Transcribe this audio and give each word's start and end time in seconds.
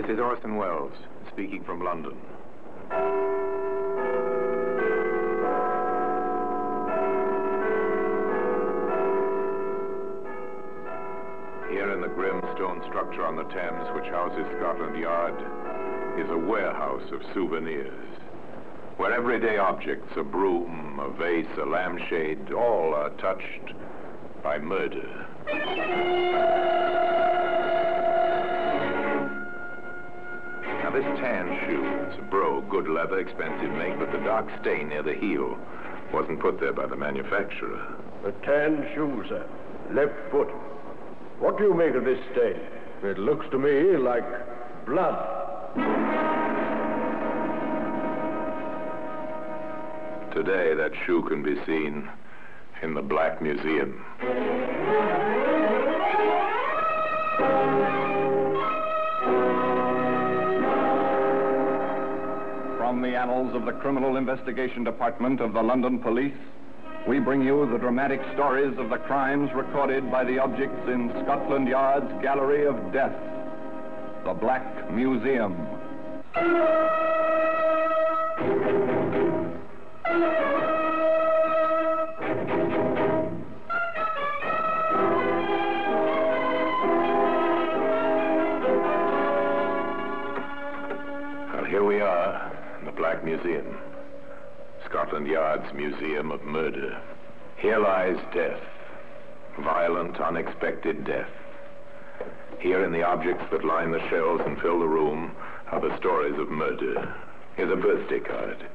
This 0.00 0.12
is 0.12 0.18
Orson 0.18 0.56
Welles, 0.56 0.94
speaking 1.30 1.62
from 1.62 1.84
London. 1.84 2.16
Here 11.70 11.92
in 11.92 12.00
the 12.00 12.08
grim 12.08 12.40
stone 12.54 12.82
structure 12.88 13.26
on 13.26 13.36
the 13.36 13.44
Thames, 13.52 13.94
which 13.94 14.06
houses 14.06 14.46
Scotland 14.56 14.96
Yard, 14.98 15.34
is 16.18 16.30
a 16.30 16.38
warehouse 16.38 17.12
of 17.12 17.20
souvenirs, 17.34 18.08
where 18.96 19.12
everyday 19.12 19.58
objects, 19.58 20.16
a 20.16 20.24
broom, 20.24 20.98
a 20.98 21.10
vase, 21.10 21.58
a 21.58 21.66
lampshade, 21.66 22.52
all 22.52 22.94
are 22.94 23.10
touched 23.18 23.74
by 24.42 24.56
murder. 24.58 25.26
Now, 30.90 30.96
this 30.96 31.20
tan 31.20 31.46
shoe, 31.66 31.84
it's 32.08 32.18
a 32.18 32.22
bro, 32.22 32.62
good 32.62 32.88
leather, 32.88 33.20
expensive 33.20 33.70
make, 33.74 33.96
but 33.96 34.10
the 34.10 34.18
dark 34.24 34.48
stain 34.60 34.88
near 34.88 35.04
the 35.04 35.14
heel 35.14 35.56
wasn't 36.12 36.40
put 36.40 36.58
there 36.58 36.72
by 36.72 36.86
the 36.86 36.96
manufacturer. 36.96 37.94
A 38.24 38.32
tan 38.44 38.88
shoe, 38.92 39.24
sir. 39.28 39.46
Left 39.92 40.12
foot. 40.32 40.48
What 41.38 41.58
do 41.58 41.64
you 41.64 41.74
make 41.74 41.94
of 41.94 42.04
this 42.04 42.18
stain? 42.32 42.60
It 43.04 43.18
looks 43.18 43.46
to 43.52 43.58
me 43.58 43.96
like 43.98 44.24
blood. 44.84 45.14
Today, 50.34 50.74
that 50.74 50.90
shoe 51.06 51.22
can 51.28 51.44
be 51.44 51.54
seen 51.66 52.08
in 52.82 52.94
the 52.94 53.02
Black 53.02 53.40
Museum. 53.40 54.04
From 62.90 63.02
the 63.02 63.16
annals 63.16 63.54
of 63.54 63.66
the 63.66 63.72
Criminal 63.72 64.16
Investigation 64.16 64.82
Department 64.82 65.40
of 65.40 65.52
the 65.52 65.62
London 65.62 66.00
Police, 66.00 66.34
we 67.06 67.20
bring 67.20 67.40
you 67.40 67.64
the 67.70 67.78
dramatic 67.78 68.20
stories 68.34 68.76
of 68.78 68.88
the 68.90 68.96
crimes 68.96 69.48
recorded 69.54 70.10
by 70.10 70.24
the 70.24 70.40
objects 70.40 70.88
in 70.88 71.08
Scotland 71.22 71.68
Yard's 71.68 72.10
Gallery 72.20 72.66
of 72.66 72.92
Death, 72.92 73.14
the 74.24 74.34
Black 74.34 74.90
Museum. 74.90 75.54
Well, 91.54 91.64
here 91.66 91.84
we 91.84 92.00
are 92.00 92.59
the 92.84 92.92
Black 92.92 93.24
Museum. 93.24 93.78
Scotland 94.86 95.26
Yard's 95.26 95.72
Museum 95.74 96.30
of 96.30 96.42
Murder. 96.42 97.00
Here 97.56 97.78
lies 97.78 98.16
death. 98.34 98.60
Violent, 99.62 100.18
unexpected 100.20 101.04
death. 101.04 101.28
Here 102.58 102.84
in 102.84 102.92
the 102.92 103.02
objects 103.02 103.44
that 103.50 103.64
line 103.64 103.90
the 103.90 104.08
shelves 104.08 104.42
and 104.46 104.60
fill 104.60 104.80
the 104.80 104.86
room 104.86 105.32
are 105.70 105.80
the 105.80 105.96
stories 105.98 106.38
of 106.38 106.48
murder. 106.48 107.14
Here's 107.56 107.72
a 107.72 107.76
birthday 107.76 108.20
card. 108.20 108.66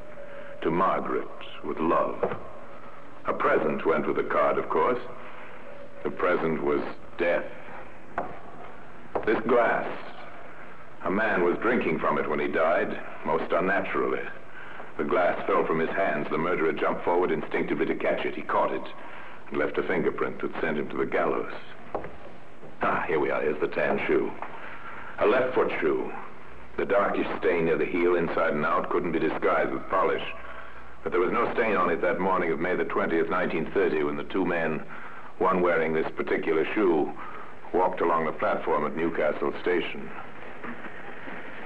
To 0.62 0.72
Margaret, 0.72 1.28
with 1.64 1.80
love. 1.80 2.38
A 3.28 3.34
present 3.34 3.86
went 3.86 4.08
with 4.08 4.18
the 4.18 4.24
card, 4.24 4.58
of 4.58 4.70
course. 4.70 5.02
The 6.04 6.12
present 6.12 6.64
was 6.64 6.82
death. 7.18 7.46
This 9.26 9.40
glass. 9.48 9.88
A 11.06 11.12
man 11.12 11.44
was 11.44 11.56
drinking 11.60 12.00
from 12.00 12.18
it 12.18 12.28
when 12.28 12.40
he 12.40 12.48
died, 12.48 13.00
most 13.28 13.52
unnaturally. 13.52 14.24
The 14.98 15.04
glass 15.04 15.40
fell 15.46 15.64
from 15.64 15.78
his 15.78 15.92
hands. 15.92 16.26
The 16.32 16.38
murderer 16.40 16.74
jumped 16.74 17.04
forward 17.04 17.30
instinctively 17.30 17.86
to 17.86 17.96
catch 17.96 18.26
it. 18.26 18.34
He 18.34 18.42
caught 18.42 18.74
it 18.74 18.82
and 19.50 19.60
left 19.60 19.78
a 19.78 19.84
fingerprint 19.84 20.42
that 20.42 20.60
sent 20.60 20.80
him 20.80 20.90
to 20.90 20.98
the 20.98 21.06
gallows. 21.06 21.54
Ah, 22.82 23.04
here 23.08 23.20
we 23.20 23.30
are. 23.30 23.40
Here's 23.40 23.62
the 23.62 23.68
tan 23.68 24.00
shoe. 24.08 24.32
A 25.20 25.28
left 25.28 25.54
foot 25.54 25.72
shoe. 25.80 26.12
The 26.78 26.86
darkish 26.86 27.28
stain 27.38 27.66
near 27.66 27.78
the 27.78 27.86
heel, 27.86 28.16
inside 28.16 28.54
and 28.54 28.66
out, 28.66 28.90
couldn't 28.90 29.12
be 29.12 29.20
disguised 29.20 29.72
with 29.72 29.88
polish. 29.90 30.24
But 31.04 31.12
there 31.12 31.22
was 31.22 31.32
no 31.32 31.54
stain 31.54 31.76
on 31.76 31.92
it 31.92 32.02
that 32.02 32.20
morning 32.20 32.52
of 32.52 32.60
May 32.60 32.76
the 32.76 32.84
20th, 32.84 33.30
1930, 33.30 34.04
when 34.04 34.18
the 34.18 34.24
two 34.24 34.44
men, 34.44 34.82
one 35.38 35.62
wearing 35.62 35.94
this 35.94 36.10
particular 36.16 36.66
shoe, 36.74 37.14
walked 37.76 38.02
along 38.02 38.26
the 38.26 38.32
platform 38.32 38.88
at 38.88 38.96
Newcastle 38.96 39.54
Station. 39.62 40.10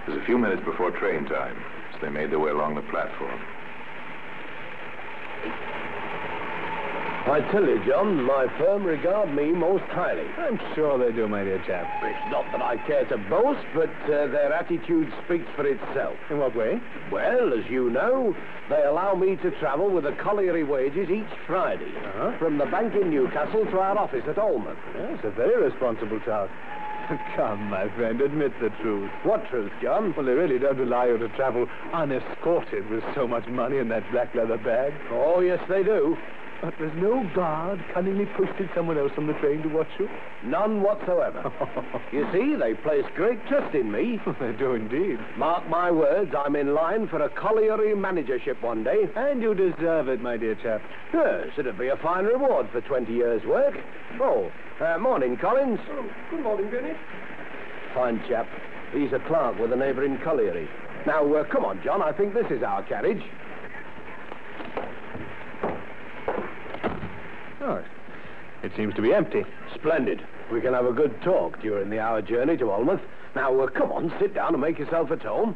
It 0.10 0.14
was 0.14 0.24
a 0.24 0.26
few 0.26 0.40
minutes 0.40 0.66
before 0.66 0.90
train 0.90 1.26
time, 1.26 1.56
so 1.94 2.00
they 2.02 2.10
made 2.10 2.32
their 2.32 2.40
way 2.40 2.50
along 2.50 2.74
the 2.74 2.82
platform. 2.90 3.40
I 7.30 7.48
tell 7.52 7.64
you, 7.64 7.80
John, 7.86 8.24
my 8.24 8.48
firm 8.58 8.86
regard 8.86 9.32
me 9.36 9.52
most 9.52 9.84
highly. 9.84 10.26
I'm 10.40 10.60
sure 10.74 10.98
they 10.98 11.16
do, 11.16 11.28
my 11.28 11.44
dear 11.44 11.62
chap. 11.68 11.86
It's 12.02 12.32
not 12.32 12.44
that 12.52 12.60
I 12.60 12.78
care 12.88 13.06
to 13.06 13.18
boast, 13.30 13.64
but 13.76 13.92
uh, 14.06 14.26
their 14.34 14.52
attitude 14.52 15.14
speaks 15.26 15.46
for 15.56 15.68
itself. 15.68 16.18
In 16.32 16.40
what 16.40 16.56
way? 16.56 16.82
Well, 17.12 17.54
as 17.54 17.70
you 17.70 17.92
know, 17.92 18.36
they 18.68 18.82
allow 18.82 19.14
me 19.14 19.36
to 19.36 19.52
travel 19.60 19.92
with 19.92 20.06
the 20.06 20.14
colliery 20.14 20.64
wages 20.64 21.08
each 21.12 21.38
Friday. 21.46 21.94
Uh-huh. 21.96 22.36
From 22.40 22.58
the 22.58 22.66
bank 22.66 22.96
in 22.96 23.12
Newcastle 23.12 23.64
to 23.64 23.80
our 23.80 23.96
office 23.96 24.24
at 24.28 24.38
Alnmouth. 24.38 24.76
Yes, 24.96 25.20
a 25.24 25.30
very 25.30 25.62
responsible 25.70 26.20
child. 26.22 26.50
Come, 27.36 27.70
my 27.70 27.90
friend, 27.96 28.22
admit 28.22 28.52
the 28.62 28.70
truth. 28.82 29.10
What 29.24 29.48
truth, 29.50 29.72
John? 29.82 30.14
Well, 30.16 30.26
they 30.26 30.34
really 30.34 30.60
don't 30.60 30.80
allow 30.80 31.06
you 31.06 31.18
to 31.18 31.30
travel 31.30 31.68
unescorted 31.94 32.90
with 32.90 33.04
so 33.16 33.28
much 33.28 33.48
money 33.48 33.78
in 33.78 33.90
that 33.90 34.10
black 34.12 34.36
leather 34.36 34.58
bag. 34.58 34.94
Oh, 35.12 35.40
yes, 35.40 35.60
they 35.68 35.82
do. 35.84 36.16
But 36.62 36.74
there's 36.78 36.96
no 36.98 37.24
guard 37.34 37.80
cunningly 37.94 38.26
posted 38.36 38.70
someone 38.76 38.98
else 38.98 39.14
on 39.18 39.28
the 39.28 39.34
train 39.34 39.62
to 39.62 39.70
watch 39.70 39.88
you? 39.98 40.10
None 40.44 40.82
whatsoever. 40.82 41.52
you 42.12 42.28
see, 42.34 42.56
they 42.56 42.74
place 42.74 43.06
great 43.16 43.40
trust 43.48 43.74
in 43.74 43.90
me. 43.92 44.20
they 44.42 44.52
do 44.54 44.74
indeed. 44.74 45.20
Mark 45.38 45.68
my 45.70 45.90
words, 45.90 46.32
I'm 46.38 46.58
in 46.58 46.74
line 46.74 47.08
for 47.08 47.22
a 47.22 47.30
colliery 47.30 47.96
managership 47.96 48.62
one 48.62 48.84
day. 48.84 49.10
And 49.16 49.42
you 49.42 49.56
deserve 49.56 50.10
it, 50.10 50.22
my 50.22 50.36
dear 50.36 50.56
chap. 50.56 50.82
Yes, 51.14 51.48
it'd 51.58 51.78
be 51.78 51.88
a 51.88 51.98
fine 51.98 52.26
reward 52.26 52.68
for 52.72 52.82
20 52.82 53.14
years' 53.14 53.46
work. 53.46 53.76
Oh, 54.20 54.52
uh, 54.82 54.98
morning, 54.98 55.38
Collins. 55.38 55.80
Good 56.30 56.44
morning, 56.44 56.70
Benny. 56.70 56.94
Fine 57.94 58.22
chap. 58.28 58.48
He's 58.94 59.14
a 59.14 59.20
clerk 59.28 59.58
with 59.60 59.72
a 59.72 59.76
neighbouring 59.76 60.20
colliery. 60.24 60.68
Now, 61.06 61.34
uh, 61.34 61.46
come 61.46 61.64
on, 61.64 61.82
John. 61.84 62.02
I 62.02 62.12
think 62.12 62.34
this 62.34 62.48
is 62.52 62.64
our 62.64 62.84
carriage. 62.84 63.24
Oh, 67.62 67.84
it 68.64 68.72
seems 68.76 68.94
to 68.96 69.02
be 69.02 69.14
empty. 69.14 69.46
Splendid. 69.76 70.22
We 70.52 70.62
can 70.62 70.74
have 70.74 70.86
a 70.86 70.94
good 70.94 71.22
talk 71.22 71.62
during 71.62 71.90
the 71.90 72.00
hour 72.00 72.22
journey 72.22 72.58
to 72.58 72.66
Alnmouth. 72.66 73.02
Now, 73.36 73.60
uh, 73.60 73.68
come 73.68 73.92
on, 73.92 74.14
sit 74.20 74.34
down 74.34 74.54
and 74.54 74.62
make 74.62 74.80
yourself 74.80 75.12
at 75.12 75.22
home. 75.22 75.56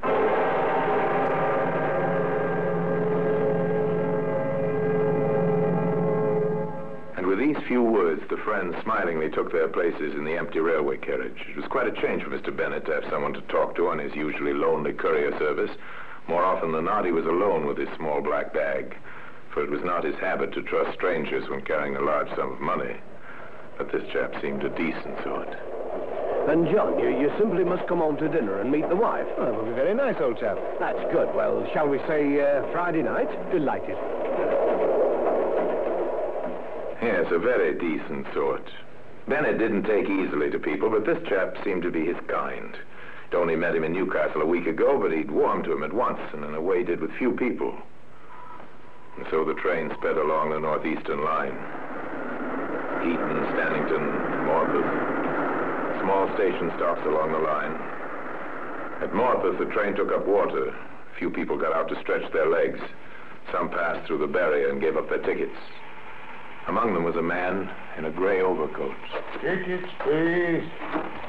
And 7.18 7.26
with 7.28 7.40
these 7.40 7.58
few 7.68 7.82
words, 7.82 8.22
the 8.30 8.38
friends 8.38 8.76
smilingly 8.84 9.30
took 9.30 9.52
their 9.52 9.68
places 9.68 10.14
in 10.14 10.24
the 10.26 10.38
empty 10.38 10.60
railway 10.60 10.98
carriage. 10.98 11.40
It 11.50 11.56
was 11.56 11.66
quite 11.66 11.88
a 11.88 12.02
change 12.02 12.24
for 12.24 12.30
Mr. 12.30 12.56
Bennett 12.56 12.86
to 12.86 12.94
have 12.94 13.06
someone 13.10 13.34
to 13.34 13.42
talk 13.42 13.76
to 13.76 13.88
on 13.88 14.00
his 14.00 14.14
usually 14.14 14.54
lonely 14.54 14.94
courier 14.94 15.32
service. 15.40 15.72
More 16.28 16.44
often 16.44 16.72
than 16.72 16.86
not, 16.86 17.06
he 17.06 17.12
was 17.12 17.26
alone 17.26 17.66
with 17.66 17.78
his 17.78 17.90
small 17.98 18.22
black 18.22 18.54
bag, 18.54 18.96
for 19.54 19.64
it 19.64 19.70
was 19.70 19.84
not 19.84 20.04
his 20.04 20.16
habit 20.16 20.52
to 20.54 20.62
trust 20.64 20.94
strangers 20.98 21.48
when 21.50 21.62
carrying 21.62 21.96
a 21.96 22.02
large 22.02 22.30
sum 22.36 22.54
of 22.54 22.60
money. 22.60 22.96
But 23.78 23.92
this 23.92 24.04
chap 24.12 24.34
seemed 24.42 24.64
a 24.64 24.70
decent 24.70 25.24
sort. 25.24 25.50
And, 26.50 26.68
John, 26.74 27.00
you, 27.00 27.10
you 27.10 27.32
simply 27.38 27.64
must 27.64 27.88
come 27.88 28.00
home 28.00 28.18
to 28.18 28.28
dinner 28.28 28.60
and 28.60 28.70
meet 28.70 28.88
the 28.90 28.96
wife. 28.96 29.28
Oh, 29.38 29.46
that 29.46 29.56
would 29.56 29.66
be 29.66 29.72
very 29.74 29.94
nice, 29.94 30.16
old 30.20 30.40
chap. 30.40 30.58
That's 30.80 31.00
good. 31.14 31.34
Well, 31.34 31.66
shall 31.74 31.88
we 31.88 32.00
say 32.00 32.42
uh, 32.42 32.70
Friday 32.72 33.02
night? 33.02 33.30
Delighted. 33.52 33.96
Yes, 37.02 37.32
a 37.32 37.40
very 37.40 37.74
decent 37.76 38.28
sort. 38.34 38.68
Bennett 39.28 39.58
didn't 39.58 39.84
take 39.84 40.10
easily 40.10 40.52
to 40.52 40.60
people, 40.60 40.90
but 40.90 41.06
this 41.06 41.22
chap 41.30 41.56
seemed 41.64 41.84
to 41.84 41.92
be 41.92 42.06
his 42.06 42.18
kind. 42.28 42.76
He'd 43.30 43.38
only 43.38 43.56
met 43.56 43.76
him 43.76 43.86
in 43.86 43.94
Newcastle 43.94 44.42
a 44.42 44.46
week 44.46 44.68
ago, 44.68 45.00
but 45.00 45.14
he'd 45.14 45.32
warmed 45.32 45.64
to 45.66 45.72
him 45.72 45.84
at 45.84 45.94
once, 45.94 46.20
and 46.34 46.44
in 46.44 46.56
a 46.56 46.62
way 46.62 46.84
did 46.84 47.00
with 47.00 47.12
few 47.14 47.32
people. 47.32 47.78
So 49.34 49.44
the 49.44 49.56
train 49.56 49.90
sped 49.98 50.16
along 50.16 50.52
the 50.52 50.60
northeastern 50.60 51.26
line. 51.26 51.58
Eton, 53.02 53.40
Stannington, 53.58 54.06
Morpeth. 54.46 56.02
Small 56.06 56.30
station 56.38 56.70
stops 56.78 57.02
along 57.08 57.32
the 57.32 57.40
line. 57.42 57.74
At 59.02 59.12
Morpeth, 59.12 59.58
the 59.58 59.74
train 59.74 59.96
took 59.96 60.12
up 60.12 60.28
water. 60.28 60.70
Few 61.18 61.32
people 61.32 61.58
got 61.58 61.74
out 61.74 61.90
to 61.90 62.00
stretch 62.02 62.32
their 62.32 62.48
legs. 62.48 62.80
Some 63.52 63.72
passed 63.72 64.06
through 64.06 64.20
the 64.20 64.28
barrier 64.28 64.70
and 64.70 64.80
gave 64.80 64.98
up 64.98 65.10
their 65.10 65.24
tickets. 65.24 65.58
Among 66.68 66.94
them 66.94 67.04
was 67.04 67.16
a 67.16 67.24
man 67.24 67.72
in 67.98 68.06
a 68.06 68.12
gray 68.12 68.44
overcoat. 68.44 68.94
Tickets, 69.42 69.90
please. 70.06 70.70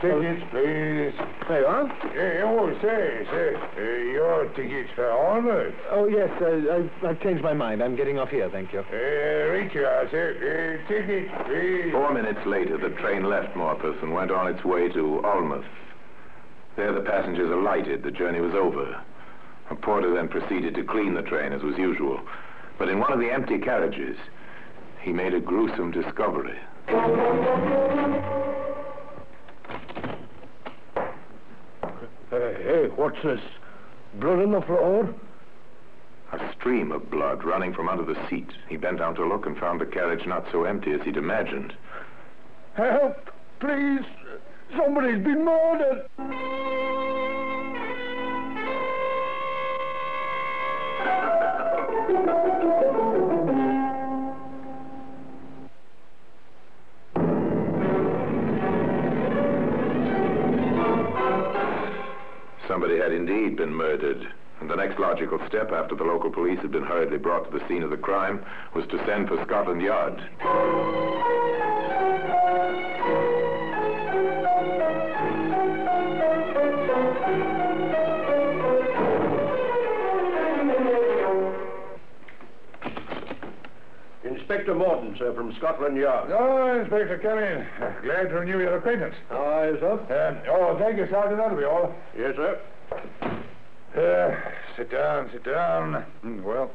Tickets, 0.01 0.43
please. 0.51 1.15
There 1.49 1.61
you 1.61 1.67
are. 1.67 1.89
Hey, 2.13 2.41
oh, 2.45 2.73
say, 2.83 3.27
say, 3.31 3.55
uh, 3.55 3.81
your 4.13 4.49
tickets 4.55 4.91
for 4.95 5.05
Alnmouth. 5.05 5.75
Oh, 5.91 6.07
yes, 6.07 6.31
uh, 6.43 6.75
I've, 6.75 6.91
I've 7.05 7.21
changed 7.23 7.43
my 7.43 7.55
mind. 7.55 7.83
I'm 7.83 7.97
getting 7.97 8.19
off 8.19 8.29
here, 8.29 8.51
thank 8.51 8.73
you. 8.73 8.81
Uh, 8.81 9.53
right 9.53 9.73
you 9.73 9.85
are, 9.85 10.09
sir. 10.11 10.37
Uh, 10.37 10.89
tickets, 10.89 11.33
please. 11.47 11.93
Four 11.93 12.13
minutes 12.13 12.41
later, 12.47 12.77
the 12.77 12.95
train 13.01 13.25
left 13.25 13.55
Morpeth 13.57 14.03
and 14.03 14.13
went 14.13 14.31
on 14.31 14.53
its 14.53 14.65
way 14.65 14.89
to 14.89 15.23
Alnmouth. 15.25 15.65
There, 16.77 16.93
the 16.93 17.01
passengers 17.01 17.51
alighted. 17.51 18.03
The 18.03 18.11
journey 18.11 18.41
was 18.41 18.55
over. 18.55 19.01
A 19.71 19.75
porter 19.75 20.13
then 20.13 20.29
proceeded 20.29 20.75
to 20.75 20.85
clean 20.85 21.15
the 21.15 21.23
train, 21.23 21.53
as 21.53 21.63
was 21.63 21.79
usual. 21.79 22.21
But 22.79 22.89
in 22.89 22.99
one 22.99 23.13
of 23.13 23.21
the 23.21 23.31
empty 23.31 23.59
carriages, 23.59 24.19
he 25.01 25.13
made 25.13 25.35
a 25.35 25.41
gruesome 25.41 25.93
discovery. 25.93 26.59
Hey, 32.65 32.87
what's 32.97 33.23
this? 33.23 33.41
Blood 34.15 34.41
on 34.41 34.53
the 34.53 34.63
floor? 34.63 35.15
A 36.33 36.53
stream 36.55 36.93
of 36.93 37.11
blood 37.11 37.45
running 37.45 37.75
from 37.75 37.91
under 37.91 38.05
the 38.05 38.19
seat. 38.31 38.49
He 38.71 38.79
bent 38.79 39.01
down 39.01 39.15
to 39.17 39.27
look 39.27 39.45
and 39.45 39.55
found 39.59 39.83
the 39.83 39.87
carriage 39.87 40.27
not 40.27 40.47
so 40.51 40.65
empty 40.65 40.93
as 40.93 41.03
he'd 41.03 41.19
imagined. 41.19 41.75
Help! 42.73 43.31
Please! 43.61 44.07
Somebody's 44.75 45.23
been 45.23 45.45
murdered! 45.45 46.07
Logical 65.25 65.49
step, 65.49 65.73
after 65.73 65.95
the 65.95 66.05
local 66.05 66.31
police 66.31 66.59
had 66.61 66.71
been 66.71 66.83
hurriedly 66.83 67.17
brought 67.17 67.51
to 67.51 67.59
the 67.59 67.67
scene 67.67 67.83
of 67.83 67.91
the 67.91 67.97
crime, 67.97 68.45
was 68.75 68.85
to 68.89 68.99
send 69.07 69.29
for 69.29 69.43
Scotland 69.47 69.81
Yard. 69.81 70.15
Inspector 84.25 84.75
Morton, 84.75 85.17
sir, 85.19 85.33
from 85.35 85.55
Scotland 85.57 85.97
Yard. 85.97 86.31
Oh, 86.33 86.81
Inspector, 86.81 87.19
come 87.19 87.39
in. 87.39 87.67
Glad 88.05 88.29
to 88.29 88.35
renew 88.35 88.59
your 88.59 88.77
acquaintance. 88.77 89.15
How 89.31 89.37
are 89.37 89.71
you, 89.71 89.81
sir? 89.81 89.93
Um, 89.93 90.43
oh, 90.51 90.79
thank 90.79 90.99
you, 90.99 91.07
Sergeant. 91.11 91.39
That'll 91.39 91.57
be 91.57 91.65
all. 91.65 91.95
Yes, 92.17 92.35
sir. 92.37 92.61
Uh, 93.97 94.54
sit 94.77 94.91
down, 94.91 95.31
sit 95.33 95.45
down. 95.45 96.05
Well, 96.43 96.71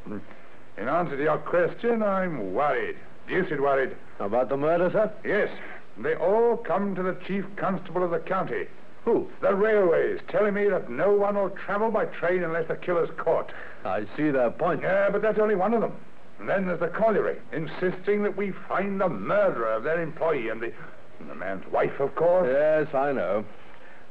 in 0.77 0.87
answer 0.87 1.17
to 1.17 1.23
your 1.23 1.37
question, 1.37 2.01
I'm 2.01 2.53
worried. 2.53 2.95
Deuced 3.27 3.59
worried. 3.59 3.95
About 4.19 4.49
the 4.49 4.57
murder, 4.57 4.89
sir? 4.91 5.11
Yes, 5.23 5.49
they 5.97 6.15
all 6.15 6.57
come 6.57 6.95
to 6.95 7.03
the 7.03 7.17
chief 7.27 7.45
constable 7.55 8.03
of 8.03 8.11
the 8.11 8.19
county. 8.19 8.67
Who? 9.05 9.29
The 9.41 9.53
railways, 9.53 10.19
telling 10.29 10.53
me 10.53 10.67
that 10.69 10.89
no 10.89 11.11
one 11.11 11.35
will 11.35 11.49
travel 11.51 11.89
by 11.91 12.05
train 12.05 12.43
unless 12.43 12.67
the 12.67 12.75
killer's 12.75 13.09
caught. 13.17 13.51
I 13.85 14.05
see 14.17 14.29
their 14.29 14.51
point. 14.51 14.81
Yeah, 14.81 15.09
but 15.09 15.21
that's 15.21 15.39
only 15.39 15.55
one 15.55 15.73
of 15.73 15.81
them. 15.81 15.93
And 16.39 16.47
then 16.47 16.67
there's 16.67 16.79
the 16.79 16.87
colliery, 16.87 17.37
insisting 17.51 18.23
that 18.23 18.35
we 18.37 18.51
find 18.67 18.99
the 18.99 19.09
murderer 19.09 19.73
of 19.73 19.83
their 19.83 20.01
employee 20.01 20.49
and 20.49 20.61
the, 20.61 20.71
and 21.19 21.29
the 21.29 21.35
man's 21.35 21.65
wife, 21.71 21.99
of 21.99 22.15
course. 22.15 22.47
Yes, 22.49 22.93
I 22.93 23.11
know. 23.11 23.45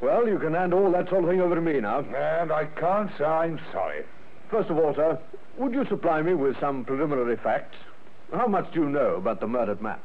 Well, 0.01 0.29
you 0.29 0.39
can 0.39 0.55
hand 0.55 0.73
all 0.73 0.93
that 0.93 1.09
sort 1.09 1.25
of 1.25 1.31
thing 1.31 1.41
over 1.41 1.55
to 1.55 1.61
me 1.61 1.81
now. 1.81 2.01
And 2.01 2.53
I 2.53 2.67
can't 2.67 3.11
say 3.19 3.25
I'm 3.25 3.61
sorry. 3.73 4.05
First 4.51 4.71
of 4.71 4.79
all, 4.79 4.95
sir, 4.95 5.19
would 5.57 5.73
you 5.73 5.85
supply 5.87 6.23
me 6.23 6.35
with 6.35 6.59
some 6.61 6.85
preliminary 6.85 7.37
facts? 7.37 7.77
How 8.33 8.47
much 8.47 8.73
do 8.73 8.81
you 8.81 8.89
know 8.89 9.17
about 9.17 9.41
the 9.41 9.49
murdered 9.49 9.83
man? 9.83 9.99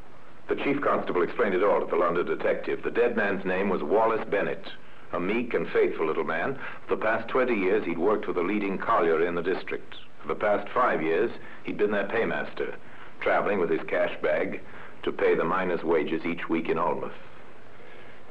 The 0.50 0.56
chief 0.56 0.82
constable 0.82 1.22
explained 1.22 1.56
it 1.56 1.64
all 1.64 1.80
to 1.80 1.86
the 1.86 1.96
London 1.96 2.26
detective. 2.26 2.82
The 2.84 2.92
dead 2.92 3.16
man's 3.16 3.46
name 3.46 3.70
was 3.70 3.84
Wallace 3.84 4.26
Bennett, 4.30 4.66
a 5.14 5.20
meek 5.20 5.54
and 5.54 5.70
faithful 5.70 6.08
little 6.08 6.24
man. 6.24 6.58
For 6.88 6.96
the 6.96 7.02
past 7.02 7.30
20 7.30 7.54
years, 7.54 7.86
he'd 7.86 7.98
worked 7.98 8.26
for 8.26 8.34
the 8.34 8.42
leading 8.42 8.78
colliery 8.78 9.28
in 9.28 9.36
the 9.36 9.42
district. 9.44 9.96
For 10.22 10.28
the 10.30 10.40
past 10.40 10.68
five 10.70 11.02
years, 11.02 11.32
he'd 11.64 11.78
been 11.78 11.92
their 11.92 12.08
paymaster, 12.08 12.76
traveling 13.22 13.60
with 13.60 13.70
his 13.70 13.82
cash 13.88 14.14
bag 14.22 14.62
to 15.04 15.12
pay 15.12 15.36
the 15.36 15.44
miners' 15.44 15.84
wages 15.84 16.26
each 16.26 16.50
week 16.50 16.68
in 16.68 16.78
Alnmouth. 16.78 17.12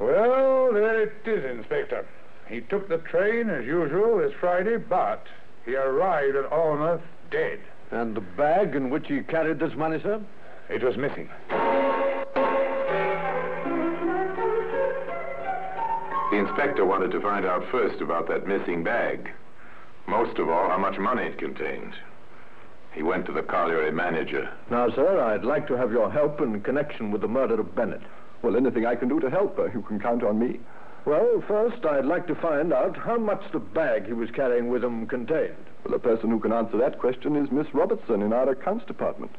Well, 0.03 0.73
there 0.73 1.03
it 1.03 1.13
is, 1.25 1.45
Inspector. 1.45 2.05
He 2.49 2.59
took 2.59 2.89
the 2.89 2.97
train 2.97 3.49
as 3.49 3.65
usual 3.65 4.17
this 4.17 4.33
Friday, 4.37 4.75
but 4.75 5.25
he 5.65 5.77
arrived 5.77 6.35
at 6.35 6.51
Alnmouth 6.51 7.01
dead. 7.31 7.59
And 7.89 8.13
the 8.13 8.19
bag 8.19 8.75
in 8.75 8.89
which 8.89 9.07
he 9.07 9.21
carried 9.21 9.59
this 9.59 9.73
money, 9.75 10.01
sir? 10.03 10.21
It 10.69 10.83
was 10.83 10.97
missing. 10.97 11.29
The 16.31 16.37
inspector 16.37 16.83
wanted 16.85 17.11
to 17.11 17.21
find 17.21 17.45
out 17.45 17.63
first 17.71 18.01
about 18.01 18.27
that 18.27 18.45
missing 18.45 18.83
bag. 18.83 19.31
Most 20.07 20.37
of 20.37 20.49
all, 20.49 20.67
how 20.67 20.77
much 20.77 20.97
money 20.99 21.27
it 21.27 21.37
contained. 21.37 21.93
He 22.91 23.03
went 23.03 23.25
to 23.27 23.31
the 23.31 23.41
colliery 23.41 23.93
manager. 23.93 24.51
Now, 24.69 24.89
sir, 24.89 25.21
I'd 25.21 25.45
like 25.45 25.65
to 25.67 25.77
have 25.77 25.93
your 25.93 26.11
help 26.11 26.41
in 26.41 26.59
connection 26.59 27.09
with 27.09 27.21
the 27.21 27.29
murder 27.29 27.57
of 27.61 27.73
Bennett. 27.73 28.01
Well, 28.43 28.57
anything 28.57 28.85
I 28.85 28.95
can 28.95 29.07
do 29.07 29.21
to 29.21 29.29
help, 29.29 29.55
her, 29.55 29.71
you 29.73 29.81
can 29.81 29.99
count 29.99 30.21
on 30.21 30.37
me. 30.37 30.59
Well, 31.05 31.41
first, 31.47 31.85
I'd 31.85 32.05
like 32.05 32.27
to 32.27 32.35
find 32.35 32.73
out 32.73 32.97
how 32.97 33.17
much 33.17 33.41
the 33.53 33.59
bag 33.59 34.05
he 34.05 34.13
was 34.13 34.29
carrying 34.31 34.67
with 34.69 34.83
him 34.83 35.07
contained. 35.07 35.55
Well, 35.83 35.93
the 35.93 35.99
person 35.99 36.29
who 36.29 36.39
can 36.39 36.51
answer 36.51 36.77
that 36.77 36.99
question 36.99 37.37
is 37.37 37.51
Miss 37.51 37.67
Robertson 37.73 38.21
in 38.21 38.33
our 38.33 38.49
accounts 38.49 38.85
department. 38.85 39.31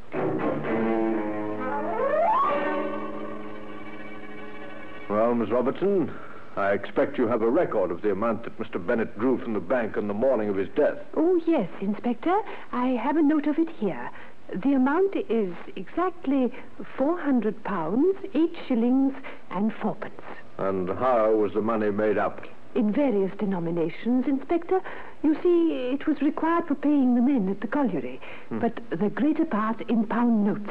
Well, 5.07 5.35
Miss 5.35 5.49
Robertson, 5.49 6.11
I 6.55 6.71
expect 6.71 7.17
you 7.19 7.27
have 7.27 7.43
a 7.43 7.49
record 7.49 7.91
of 7.91 8.01
the 8.01 8.11
amount 8.11 8.43
that 8.43 8.57
Mr. 8.57 8.83
Bennett 8.85 9.17
drew 9.19 9.37
from 9.37 9.53
the 9.53 9.59
bank 9.59 9.97
on 9.97 10.07
the 10.07 10.13
morning 10.15 10.49
of 10.49 10.55
his 10.55 10.69
death. 10.75 10.97
Oh, 11.15 11.39
yes, 11.45 11.69
Inspector. 11.79 12.35
I 12.71 12.87
have 12.89 13.17
a 13.17 13.21
note 13.21 13.45
of 13.45 13.59
it 13.59 13.69
here. 13.79 14.09
The 14.53 14.73
amount 14.73 15.15
is 15.29 15.53
exactly 15.75 16.51
400 16.97 17.63
pounds, 17.63 18.15
8 18.33 18.55
shillings, 18.67 19.13
and 19.49 19.73
fourpence. 19.81 20.21
And 20.57 20.89
how 20.89 21.31
was 21.31 21.53
the 21.53 21.61
money 21.61 21.91
made 21.91 22.17
up? 22.17 22.45
In 22.75 22.91
various 22.91 23.31
denominations, 23.37 24.25
Inspector. 24.27 24.81
You 25.23 25.35
see, 25.41 25.91
it 25.93 26.05
was 26.07 26.21
required 26.21 26.67
for 26.67 26.75
paying 26.75 27.15
the 27.15 27.21
men 27.21 27.49
at 27.49 27.61
the 27.61 27.67
colliery, 27.67 28.19
but 28.51 28.79
the 28.89 29.09
greater 29.09 29.45
part 29.45 29.81
in 29.89 30.05
pound 30.05 30.45
notes. 30.45 30.69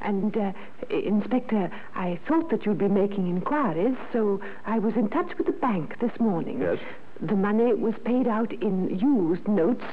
And, 0.00 0.36
uh, 0.36 0.52
Inspector, 0.90 1.70
I 1.94 2.20
thought 2.28 2.50
that 2.50 2.66
you'd 2.66 2.78
be 2.78 2.88
making 2.88 3.26
inquiries, 3.28 3.96
so 4.12 4.40
I 4.66 4.78
was 4.78 4.94
in 4.96 5.08
touch 5.08 5.36
with 5.38 5.46
the 5.46 5.52
bank 5.54 5.98
this 5.98 6.20
morning. 6.20 6.60
Yes? 6.60 6.78
The 7.20 7.34
money 7.34 7.72
was 7.72 7.94
paid 8.04 8.28
out 8.28 8.52
in 8.52 8.98
used 8.98 9.48
notes, 9.48 9.84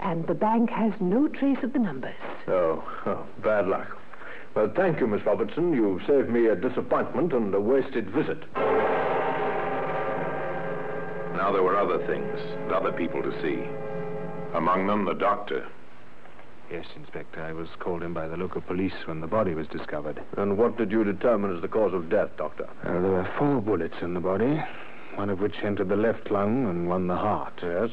and 0.00 0.26
the 0.26 0.34
bank 0.34 0.70
has 0.70 0.92
no 1.00 1.28
trace 1.28 1.62
of 1.62 1.72
the 1.72 1.78
numbers. 1.78 2.14
Oh, 2.48 2.82
oh, 3.06 3.26
bad 3.42 3.68
luck. 3.68 3.96
Well, 4.54 4.72
thank 4.74 4.98
you, 5.00 5.06
Miss 5.06 5.24
Robertson. 5.24 5.72
You've 5.72 6.02
saved 6.06 6.28
me 6.28 6.46
a 6.46 6.56
disappointment 6.56 7.32
and 7.32 7.54
a 7.54 7.60
wasted 7.60 8.10
visit. 8.10 8.42
Now 11.36 11.52
there 11.52 11.62
were 11.62 11.76
other 11.76 12.04
things, 12.06 12.38
and 12.62 12.72
other 12.72 12.92
people 12.92 13.22
to 13.22 13.30
see. 13.40 13.62
Among 14.54 14.86
them, 14.86 15.04
the 15.04 15.14
doctor. 15.14 15.66
Yes, 16.70 16.86
Inspector. 16.96 17.40
I 17.40 17.52
was 17.52 17.68
called 17.78 18.02
in 18.02 18.12
by 18.12 18.28
the 18.28 18.36
local 18.36 18.60
police 18.60 18.94
when 19.06 19.20
the 19.20 19.26
body 19.26 19.54
was 19.54 19.66
discovered. 19.68 20.20
And 20.36 20.56
what 20.56 20.76
did 20.76 20.90
you 20.92 21.02
determine 21.02 21.54
as 21.56 21.62
the 21.62 21.68
cause 21.68 21.92
of 21.92 22.08
death, 22.08 22.30
Doctor? 22.36 22.68
Uh, 22.84 22.92
there 22.92 23.00
were 23.00 23.28
four 23.38 23.60
bullets 23.60 23.96
in 24.02 24.14
the 24.14 24.20
body, 24.20 24.62
one 25.16 25.30
of 25.30 25.40
which 25.40 25.56
entered 25.64 25.88
the 25.88 25.96
left 25.96 26.30
lung 26.30 26.68
and 26.68 26.88
one 26.88 27.06
the 27.08 27.16
heart. 27.16 27.54
Yes? 27.62 27.90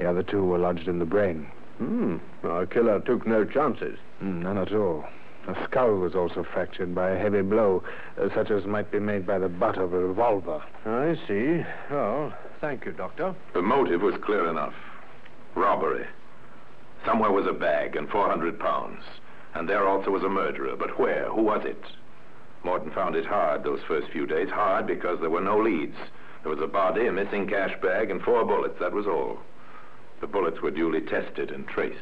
The 0.00 0.08
other 0.08 0.22
two 0.22 0.42
were 0.42 0.56
lodged 0.56 0.88
in 0.88 0.98
the 0.98 1.04
brain. 1.04 1.46
Hmm. 1.76 2.16
Our 2.42 2.64
killer 2.64 3.00
took 3.00 3.26
no 3.26 3.44
chances. 3.44 3.98
Mm, 4.22 4.40
none 4.44 4.56
at 4.56 4.72
all. 4.72 5.04
The 5.46 5.62
skull 5.64 5.96
was 5.96 6.14
also 6.14 6.42
fractured 6.42 6.94
by 6.94 7.10
a 7.10 7.18
heavy 7.18 7.42
blow, 7.42 7.84
uh, 8.18 8.30
such 8.34 8.50
as 8.50 8.64
might 8.64 8.90
be 8.90 8.98
made 8.98 9.26
by 9.26 9.38
the 9.38 9.50
butt 9.50 9.76
of 9.76 9.92
a 9.92 9.98
revolver. 9.98 10.62
I 10.86 11.18
see. 11.28 11.66
Well, 11.90 12.32
thank 12.62 12.86
you, 12.86 12.92
Doctor. 12.92 13.34
The 13.52 13.60
motive 13.60 14.00
was 14.00 14.14
clear 14.24 14.48
enough. 14.48 14.72
Robbery. 15.54 16.06
Somewhere 17.04 17.32
was 17.32 17.46
a 17.46 17.52
bag 17.52 17.94
and 17.94 18.08
400 18.08 18.58
pounds. 18.58 19.02
And 19.54 19.68
there 19.68 19.86
also 19.86 20.10
was 20.10 20.22
a 20.22 20.30
murderer. 20.30 20.76
But 20.76 20.98
where? 20.98 21.28
Who 21.28 21.42
was 21.42 21.66
it? 21.66 21.84
Morton 22.64 22.90
found 22.92 23.16
it 23.16 23.26
hard 23.26 23.64
those 23.64 23.80
first 23.86 24.08
few 24.12 24.26
days. 24.26 24.48
Hard 24.48 24.86
because 24.86 25.20
there 25.20 25.28
were 25.28 25.42
no 25.42 25.58
leads. 25.60 25.96
There 26.42 26.50
was 26.50 26.62
a 26.62 26.66
body, 26.66 27.06
a 27.06 27.12
missing 27.12 27.46
cash 27.46 27.78
bag, 27.82 28.10
and 28.10 28.22
four 28.22 28.46
bullets. 28.46 28.78
That 28.80 28.94
was 28.94 29.06
all. 29.06 29.40
The 30.20 30.26
bullets 30.26 30.60
were 30.60 30.70
duly 30.70 31.00
tested 31.00 31.50
and 31.50 31.66
traced. 31.66 31.96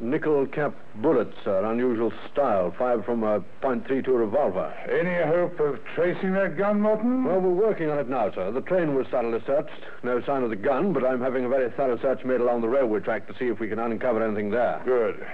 Nickel 0.00 0.46
cap 0.46 0.74
bullets, 0.96 1.36
sir. 1.44 1.64
Unusual 1.64 2.12
style. 2.32 2.74
Fired 2.76 3.04
from 3.04 3.22
a 3.22 3.40
.32 3.62 4.08
revolver. 4.08 4.72
Any 4.90 5.14
hope 5.30 5.60
of 5.60 5.78
tracing 5.94 6.32
that 6.32 6.56
gun, 6.56 6.80
Morton? 6.80 7.24
Well, 7.24 7.40
we're 7.40 7.50
working 7.50 7.88
on 7.88 7.98
it 7.98 8.08
now, 8.08 8.32
sir. 8.32 8.50
The 8.50 8.62
train 8.62 8.94
was 8.94 9.06
thoroughly 9.08 9.40
searched. 9.46 9.70
No 10.02 10.20
sign 10.22 10.42
of 10.42 10.50
the 10.50 10.56
gun, 10.56 10.92
but 10.92 11.04
I'm 11.04 11.20
having 11.20 11.44
a 11.44 11.48
very 11.48 11.70
thorough 11.70 11.98
search 12.00 12.24
made 12.24 12.40
along 12.40 12.62
the 12.62 12.68
railway 12.68 13.00
track 13.00 13.28
to 13.28 13.34
see 13.38 13.46
if 13.46 13.60
we 13.60 13.68
can 13.68 13.78
uncover 13.78 14.22
anything 14.24 14.50
there. 14.50 14.82
Good. 14.84 15.24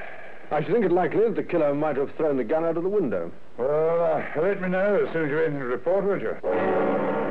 I 0.50 0.62
should 0.62 0.73
think 0.73 0.85
it 0.85 0.92
likely 0.92 1.25
that 1.25 1.37
the 1.37 1.42
killer 1.42 1.75
might 1.75 1.97
have 1.97 2.11
thrown 2.16 2.37
the 2.37 2.45
gun 2.45 2.64
out 2.64 2.76
of 2.76 2.83
the 2.83 2.88
window. 2.88 3.30
Well, 3.57 4.04
uh, 4.04 4.40
let 4.40 4.61
me 4.61 4.68
know 4.68 5.04
as 5.07 5.12
soon 5.12 5.25
as 5.25 5.30
you're 5.30 5.45
in 5.45 5.59
to 5.59 5.64
report, 5.64 6.04
will 6.04 6.21
you? 6.21 7.27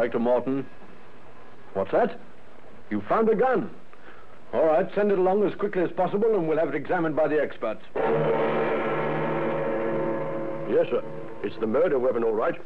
Inspector 0.00 0.18
Morton. 0.18 0.64
What's 1.74 1.90
that? 1.92 2.18
You 2.88 3.02
found 3.06 3.28
a 3.28 3.34
gun. 3.34 3.68
All 4.54 4.64
right, 4.64 4.88
send 4.94 5.12
it 5.12 5.18
along 5.18 5.46
as 5.46 5.54
quickly 5.56 5.82
as 5.82 5.92
possible, 5.92 6.36
and 6.36 6.48
we'll 6.48 6.56
have 6.56 6.70
it 6.70 6.74
examined 6.74 7.16
by 7.16 7.28
the 7.28 7.38
experts. 7.38 7.82
Yes, 10.70 10.86
sir. 10.88 11.04
It's 11.42 11.54
the 11.60 11.66
murder 11.66 11.98
weapon, 11.98 12.24
all 12.24 12.32
right. 12.32 12.58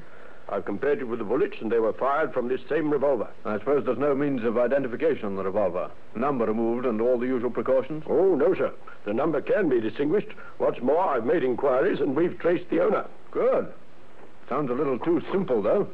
I've 0.48 0.64
compared 0.64 1.00
it 1.00 1.08
with 1.08 1.18
the 1.18 1.24
bullets, 1.24 1.56
and 1.60 1.72
they 1.72 1.80
were 1.80 1.92
fired 1.94 2.32
from 2.32 2.46
this 2.46 2.60
same 2.68 2.88
revolver. 2.88 3.26
I 3.44 3.58
suppose 3.58 3.84
there's 3.84 3.98
no 3.98 4.14
means 4.14 4.44
of 4.44 4.56
identification 4.56 5.24
on 5.24 5.34
the 5.34 5.42
revolver. 5.42 5.90
Number 6.14 6.46
removed 6.46 6.86
and 6.86 7.00
all 7.00 7.18
the 7.18 7.26
usual 7.26 7.50
precautions? 7.50 8.04
Oh, 8.08 8.36
no, 8.36 8.54
sir. 8.54 8.72
The 9.06 9.12
number 9.12 9.40
can 9.40 9.68
be 9.68 9.80
distinguished. 9.80 10.28
What's 10.58 10.80
more, 10.80 11.02
I've 11.02 11.26
made 11.26 11.42
inquiries, 11.42 11.98
and 11.98 12.14
we've 12.14 12.38
traced 12.38 12.70
the 12.70 12.80
owner. 12.80 13.06
Good. 13.32 13.72
Sounds 14.48 14.70
a 14.70 14.74
little 14.74 15.00
too 15.00 15.20
simple, 15.32 15.60
though. 15.60 15.88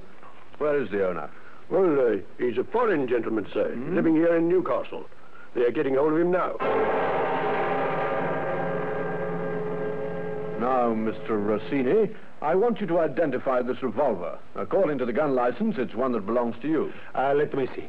Where 0.61 0.83
is 0.83 0.91
the 0.91 1.09
owner? 1.09 1.31
Well, 1.71 1.99
uh, 1.99 2.17
he's 2.37 2.59
a 2.59 2.65
foreign 2.65 3.09
gentleman, 3.09 3.47
sir, 3.51 3.75
living 3.89 4.15
here 4.15 4.37
in 4.37 4.47
Newcastle. 4.47 5.09
They're 5.55 5.71
getting 5.71 5.95
hold 5.95 6.13
of 6.13 6.19
him 6.19 6.31
now. 6.31 6.57
Now, 10.61 10.93
Mr. 10.93 11.31
Rossini, 11.31 12.15
I 12.43 12.55
want 12.57 12.79
you 12.79 12.87
to 12.89 12.99
identify 12.99 13.63
this 13.63 13.83
revolver. 13.83 14.39
According 14.55 14.99
to 14.99 15.07
the 15.07 15.15
gun 15.15 15.35
license, 15.35 15.77
it's 15.79 15.95
one 15.95 16.13
that 16.13 16.27
belongs 16.27 16.57
to 16.61 16.69
you. 16.69 16.93
Uh, 17.15 17.33
let 17.35 17.55
me 17.55 17.67
see. 17.75 17.89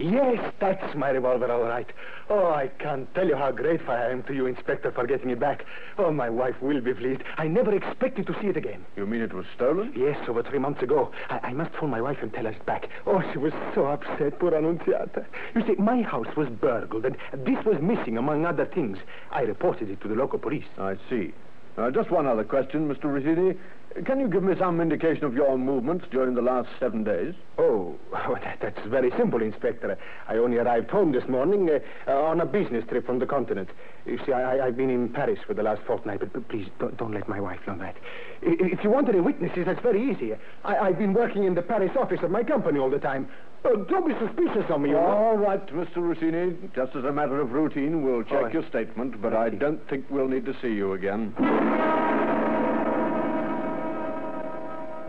Yes, 0.00 0.42
that's 0.60 0.94
my 0.94 1.10
revolver, 1.10 1.52
all 1.52 1.64
right. 1.64 1.86
Oh, 2.30 2.46
I 2.46 2.68
can't 2.78 3.12
tell 3.14 3.28
you 3.28 3.36
how 3.36 3.52
grateful 3.52 3.90
I 3.92 4.06
am 4.06 4.22
to 4.22 4.32
you, 4.32 4.46
Inspector, 4.46 4.90
for 4.92 5.06
getting 5.06 5.28
it 5.28 5.38
back. 5.38 5.66
Oh, 5.98 6.10
my 6.10 6.30
wife 6.30 6.54
will 6.62 6.80
be 6.80 6.94
pleased. 6.94 7.20
I 7.36 7.48
never 7.48 7.74
expected 7.74 8.26
to 8.28 8.36
see 8.40 8.46
it 8.46 8.56
again. 8.56 8.86
You 8.96 9.04
mean 9.04 9.20
it 9.20 9.34
was 9.34 9.44
stolen? 9.54 9.92
Yes, 9.94 10.16
over 10.26 10.42
three 10.42 10.58
months 10.58 10.82
ago. 10.82 11.12
I, 11.28 11.40
I 11.42 11.52
must 11.52 11.74
phone 11.74 11.90
my 11.90 12.00
wife 12.00 12.16
and 12.22 12.32
tell 12.32 12.44
her 12.44 12.50
it's 12.50 12.64
back. 12.64 12.88
Oh, 13.06 13.22
she 13.30 13.36
was 13.36 13.52
so 13.74 13.88
upset, 13.88 14.38
poor 14.38 14.54
Annunziata. 14.54 15.26
You 15.54 15.66
see, 15.66 15.74
my 15.74 16.00
house 16.00 16.34
was 16.34 16.48
burgled, 16.48 17.04
and 17.04 17.16
this 17.44 17.62
was 17.66 17.82
missing, 17.82 18.16
among 18.16 18.46
other 18.46 18.64
things. 18.64 18.96
I 19.30 19.42
reported 19.42 19.90
it 19.90 20.00
to 20.00 20.08
the 20.08 20.14
local 20.14 20.38
police. 20.38 20.64
I 20.78 20.96
see. 21.10 21.34
Uh, 21.80 21.90
just 21.90 22.10
one 22.10 22.26
other 22.26 22.44
question, 22.44 22.86
Mr. 22.94 23.04
Rossini. 23.04 23.56
Can 24.04 24.20
you 24.20 24.28
give 24.28 24.42
me 24.42 24.54
some 24.58 24.82
indication 24.82 25.24
of 25.24 25.34
your 25.34 25.56
movements 25.56 26.04
during 26.10 26.34
the 26.34 26.42
last 26.42 26.68
seven 26.78 27.02
days? 27.02 27.34
Oh, 27.56 27.96
that, 28.12 28.58
that's 28.60 28.78
very 28.86 29.10
simple, 29.16 29.40
Inspector. 29.40 29.96
I 30.28 30.36
only 30.36 30.58
arrived 30.58 30.90
home 30.90 31.10
this 31.10 31.26
morning 31.26 31.70
uh, 32.06 32.10
on 32.12 32.40
a 32.42 32.46
business 32.46 32.84
trip 32.88 33.06
from 33.06 33.18
the 33.18 33.24
continent. 33.24 33.70
You 34.04 34.18
see, 34.26 34.32
I, 34.32 34.62
have 34.62 34.76
been 34.76 34.90
in 34.90 35.08
Paris 35.08 35.38
for 35.46 35.54
the 35.54 35.62
last 35.62 35.80
fortnight, 35.86 36.20
but, 36.20 36.34
but 36.34 36.46
please 36.48 36.68
don't, 36.78 36.96
don't, 36.98 37.12
let 37.12 37.28
my 37.28 37.40
wife 37.40 37.60
know 37.66 37.78
that. 37.78 37.96
If 38.42 38.84
you 38.84 38.90
want 38.90 39.08
any 39.08 39.20
witnesses, 39.20 39.64
that's 39.64 39.80
very 39.80 40.10
easy. 40.10 40.34
I, 40.64 40.88
have 40.88 40.98
been 40.98 41.14
working 41.14 41.44
in 41.44 41.54
the 41.54 41.62
Paris 41.62 41.92
office 41.98 42.20
of 42.22 42.30
my 42.30 42.42
company 42.42 42.78
all 42.78 42.90
the 42.90 42.98
time. 42.98 43.28
Uh, 43.62 43.76
don't 43.88 44.06
be 44.06 44.14
suspicious 44.26 44.70
of 44.70 44.80
me. 44.80 44.94
All 44.94 45.36
right, 45.36 45.64
Mr. 45.68 45.96
Rossini. 45.96 46.56
Just 46.74 46.96
as 46.96 47.04
a 47.04 47.12
matter 47.12 47.40
of 47.40 47.52
routine, 47.52 48.02
we'll 48.02 48.22
check 48.22 48.42
right. 48.42 48.54
your 48.54 48.66
statement, 48.68 49.20
but 49.20 49.34
I 49.34 49.50
don't 49.50 49.86
think 49.88 50.06
we'll 50.08 50.28
need 50.28 50.46
to 50.46 50.54
see 50.62 50.68
you 50.68 50.94
again. 50.94 51.34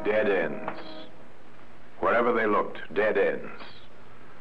Dead 0.03 0.29
ends. 0.29 0.79
Wherever 1.99 2.33
they 2.33 2.45
looked, 2.45 2.79
dead 2.93 3.17
ends. 3.17 3.49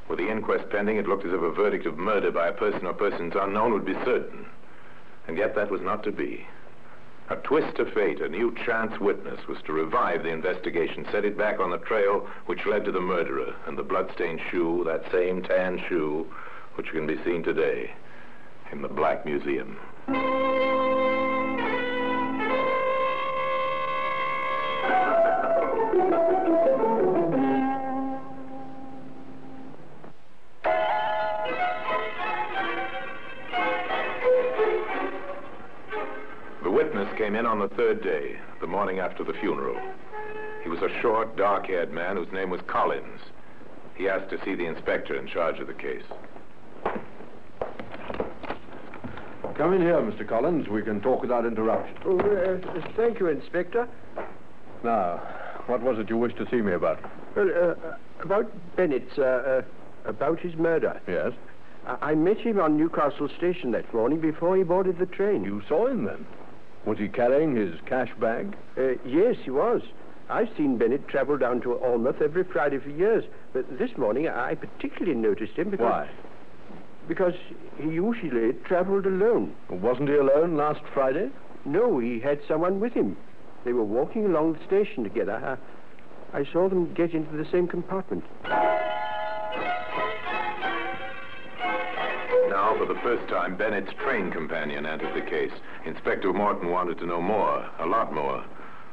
With 0.09 0.19
the 0.19 0.29
inquest 0.29 0.69
pending, 0.71 0.97
it 0.97 1.07
looked 1.07 1.25
as 1.25 1.33
if 1.33 1.41
a 1.41 1.53
verdict 1.53 1.87
of 1.87 1.97
murder 1.97 2.33
by 2.33 2.49
a 2.49 2.53
person 2.53 2.87
or 2.87 2.95
persons 2.95 3.35
unknown 3.37 3.73
would 3.73 3.85
be 3.85 3.95
certain. 4.05 4.47
And 5.29 5.39
yet 5.39 5.55
that 5.55 5.71
was 5.71 5.83
not 5.83 6.03
to 6.03 6.11
be. 6.11 6.47
A 7.31 7.37
twist 7.37 7.79
of 7.79 7.93
fate, 7.93 8.21
a 8.21 8.29
new 8.29 8.53
chance 8.67 8.99
witness, 8.99 9.47
was 9.47 9.59
to 9.63 9.73
revive 9.73 10.25
the 10.25 10.31
investigation, 10.31 11.07
set 11.13 11.25
it 11.25 11.39
back 11.39 11.61
on 11.61 11.71
the 11.71 11.79
trail 11.79 12.29
which 12.47 12.67
led 12.67 12.85
to 12.87 12.91
the 12.91 13.01
murderer 13.01 13.55
and 13.69 13.79
the 13.79 13.85
bloodstained 13.85 14.41
shoe, 14.51 14.83
that 14.85 15.09
same 15.13 15.41
tan 15.41 15.81
shoe, 15.89 16.27
which 16.75 16.91
can 16.91 17.07
be 17.07 17.23
seen 17.25 17.45
today 17.45 17.93
in 18.73 18.83
the 18.83 18.89
Black 18.89 19.25
Museum. 19.25 19.79
Came 37.21 37.37
in 37.37 37.45
on 37.45 37.59
the 37.59 37.69
third 37.69 38.03
day, 38.03 38.35
the 38.63 38.67
morning 38.67 38.99
after 38.99 39.23
the 39.23 39.35
funeral. 39.35 39.79
He 40.63 40.71
was 40.71 40.81
a 40.81 40.89
short, 41.03 41.37
dark-haired 41.37 41.93
man 41.93 42.17
whose 42.17 42.33
name 42.33 42.49
was 42.49 42.63
Collins. 42.67 43.21
He 43.95 44.09
asked 44.09 44.31
to 44.31 44.43
see 44.43 44.55
the 44.55 44.65
inspector 44.65 45.15
in 45.15 45.27
charge 45.27 45.59
of 45.59 45.67
the 45.67 45.75
case. 45.75 46.03
Come 49.55 49.75
in 49.75 49.83
here, 49.83 50.01
Mr. 50.01 50.27
Collins. 50.27 50.69
We 50.69 50.81
can 50.81 51.03
talk 51.03 51.21
without 51.21 51.45
interruption. 51.45 51.95
Oh, 52.07 52.19
uh, 52.19 52.89
thank 52.97 53.21
you, 53.21 53.27
Inspector. 53.27 53.87
Now, 54.83 55.19
what 55.67 55.83
was 55.83 55.99
it 55.99 56.09
you 56.09 56.17
wished 56.17 56.39
to 56.39 56.49
see 56.49 56.63
me 56.63 56.73
about? 56.73 57.01
Well, 57.37 57.51
uh, 57.51 57.97
about 58.25 58.51
Bennett, 58.77 59.11
uh, 59.19 59.23
uh 59.23 59.63
about 60.07 60.41
his 60.41 60.55
murder. 60.57 60.99
Yes? 61.07 61.33
I-, 61.87 62.13
I 62.13 62.15
met 62.15 62.39
him 62.39 62.59
on 62.59 62.79
Newcastle 62.79 63.29
Station 63.37 63.73
that 63.73 63.93
morning 63.93 64.21
before 64.21 64.57
he 64.57 64.63
boarded 64.63 64.99
the 64.99 65.05
train. 65.05 65.45
You 65.45 65.61
saw 65.69 65.87
him 65.87 66.05
then? 66.05 66.25
Was 66.87 66.99
he 66.99 67.09
carrying 67.09 67.57
his 67.57 67.79
cash 67.87 68.11
bag? 68.21 68.57
Uh, 68.77 68.93
yes, 69.05 69.37
he 69.45 69.51
was. 69.51 69.83
I've 70.29 70.49
seen 70.57 70.79
Bennett 70.79 71.09
travel 71.09 71.37
down 71.37 71.61
to 71.63 71.75
Alnmouth 71.75 72.23
every 72.23 72.45
Friday 72.45 72.79
for 72.79 72.91
years, 72.91 73.25
but 73.53 73.79
this 73.79 73.97
morning 73.97 74.29
I 74.29 74.55
particularly 74.55 75.19
noticed 75.19 75.55
him 75.55 75.71
because... 75.71 75.85
Why? 75.85 76.11
Because 77.09 77.35
he 77.79 77.89
usually 77.89 78.53
traveled 78.65 79.07
alone. 79.07 79.55
Wasn't 79.69 80.09
he 80.09 80.15
alone 80.15 80.57
last 80.57 80.81
Friday? 80.95 81.31
No, 81.65 81.99
he 81.99 82.21
had 82.21 82.41
someone 82.47 82.79
with 82.79 82.93
him. 82.93 83.17
They 83.65 83.73
were 83.73 83.85
walking 83.85 84.25
along 84.25 84.55
the 84.55 84.65
station 84.67 85.03
together. 85.03 85.59
I, 86.33 86.39
I 86.39 86.45
saw 86.53 86.69
them 86.69 86.95
get 86.95 87.13
into 87.13 87.37
the 87.37 87.51
same 87.51 87.67
compartment. 87.67 88.25
Now, 92.71 92.79
for 92.79 92.87
the 92.87 93.01
first 93.01 93.29
time, 93.29 93.57
Bennett's 93.57 93.93
train 93.95 94.31
companion 94.31 94.87
entered 94.87 95.13
the 95.13 95.29
case. 95.29 95.51
Inspector 95.87 96.33
Morton 96.33 96.71
wanted 96.71 96.99
to 96.99 97.07
know 97.07 97.21
more, 97.21 97.69
a 97.81 97.85
lot 97.85 98.15
more. 98.15 98.45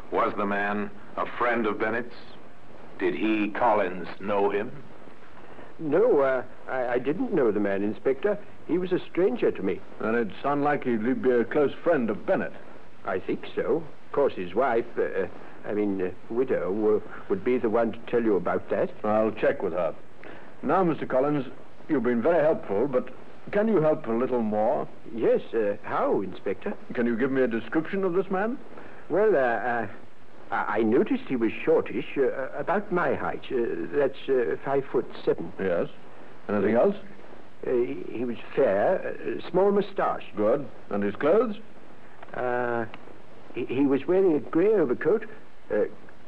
Was 0.09 0.33
the 0.35 0.47
man 0.47 0.89
a 1.15 1.27
friend 1.37 1.67
of 1.67 1.77
Bennett's? 1.77 2.15
Did 2.97 3.13
he, 3.13 3.49
Collins, 3.49 4.07
know 4.19 4.49
him? 4.49 4.71
No, 5.77 6.21
uh, 6.21 6.43
I, 6.67 6.93
I, 6.93 6.97
didn't 6.97 7.35
know 7.35 7.51
the 7.51 7.59
man, 7.59 7.83
Inspector. 7.83 8.39
He 8.67 8.79
was 8.79 8.91
a 8.91 8.99
stranger 9.11 9.51
to 9.51 9.61
me. 9.61 9.79
Then 10.01 10.15
it's 10.15 10.43
unlikely 10.43 10.93
he'd 10.93 11.21
be 11.21 11.29
a 11.29 11.43
close 11.43 11.73
friend 11.83 12.09
of 12.09 12.25
Bennett. 12.25 12.53
I 13.05 13.19
think 13.19 13.45
so. 13.55 13.83
Of 14.07 14.11
course, 14.11 14.33
his 14.33 14.55
wife, 14.55 14.85
uh, 14.97 15.27
I 15.67 15.75
mean, 15.75 16.01
uh, 16.01 16.09
widow, 16.31 17.03
would 17.29 17.45
be 17.45 17.59
the 17.59 17.69
one 17.69 17.91
to 17.91 17.99
tell 18.09 18.23
you 18.23 18.37
about 18.37 18.71
that. 18.71 18.89
I'll 19.03 19.29
check 19.29 19.61
with 19.61 19.73
her. 19.73 19.93
Now, 20.63 20.83
Mr. 20.83 21.07
Collins, 21.07 21.45
you've 21.87 22.01
been 22.01 22.23
very 22.23 22.43
helpful, 22.43 22.87
but 22.87 23.09
can 23.51 23.67
you 23.67 23.81
help 23.81 24.07
a 24.07 24.11
little 24.11 24.41
more? 24.41 24.87
Yes, 25.15 25.41
uh, 25.53 25.77
how, 25.83 26.21
Inspector? 26.21 26.73
Can 26.93 27.05
you 27.05 27.17
give 27.17 27.31
me 27.31 27.41
a 27.41 27.47
description 27.47 28.03
of 28.03 28.13
this 28.13 28.29
man? 28.29 28.57
Well, 29.09 29.35
uh, 29.35 29.39
uh, 29.39 29.87
I 30.51 30.81
noticed 30.81 31.23
he 31.27 31.35
was 31.35 31.51
shortish, 31.63 32.05
uh, 32.17 32.49
about 32.57 32.91
my 32.91 33.15
height. 33.15 33.43
Uh, 33.51 33.87
that's 33.93 34.29
uh, 34.29 34.57
five 34.65 34.83
foot 34.91 35.05
seven. 35.23 35.51
Yes. 35.59 35.87
Anything 36.49 36.75
else? 36.75 36.95
he 37.63 38.23
was 38.23 38.37
fair, 38.55 39.39
small 39.49 39.71
moustache. 39.71 40.23
Good. 40.37 40.65
And 40.89 41.03
his 41.03 41.15
clothes? 41.15 41.55
He, 43.53 43.65
he, 43.65 43.85
was 43.85 44.05
wearing 44.07 44.35
a 44.35 44.39
grey 44.39 44.73
overcoat, 44.73 45.25
a 45.71 45.85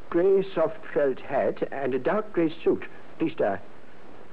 grey 0.10 0.44
soft 0.54 0.80
felt 0.94 1.20
hat, 1.20 1.66
and 1.72 1.94
a 1.94 2.00
dark 2.00 2.34
grey 2.34 2.54
suit. 2.64 2.84
At 3.16 3.22
least 3.22 3.40
I, 3.40 3.60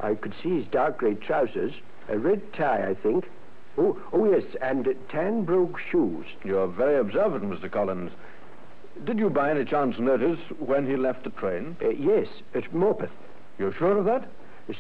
I 0.01 0.15
could 0.15 0.35
see 0.43 0.59
his 0.59 0.67
dark 0.69 0.99
grey 0.99 1.15
trousers. 1.15 1.75
A 2.09 2.19
red 2.19 2.53
tie, 2.53 2.89
I 2.89 2.95
think. 2.95 3.29
Oh, 3.79 4.01
oh 4.13 4.31
yes, 4.31 4.45
and 4.63 4.89
tan 5.09 5.45
brogue 5.45 5.77
shoes. 5.91 6.27
You're 6.45 6.69
very 6.69 6.99
observant, 6.99 7.45
Mr. 7.45 7.71
Collins. 7.71 8.13
Did 9.05 9.19
you 9.19 9.29
by 9.29 9.51
any 9.51 9.65
chance 9.65 9.99
notice 9.99 10.39
when 10.59 10.87
he 10.87 10.97
left 10.97 11.25
the 11.25 11.31
train? 11.31 11.77
Uh, 11.83 11.91
yes, 11.91 12.29
at 12.55 12.73
Morpeth. 12.73 13.11
You're 13.59 13.75
sure 13.75 13.99
of 13.99 14.05
that? 14.07 14.29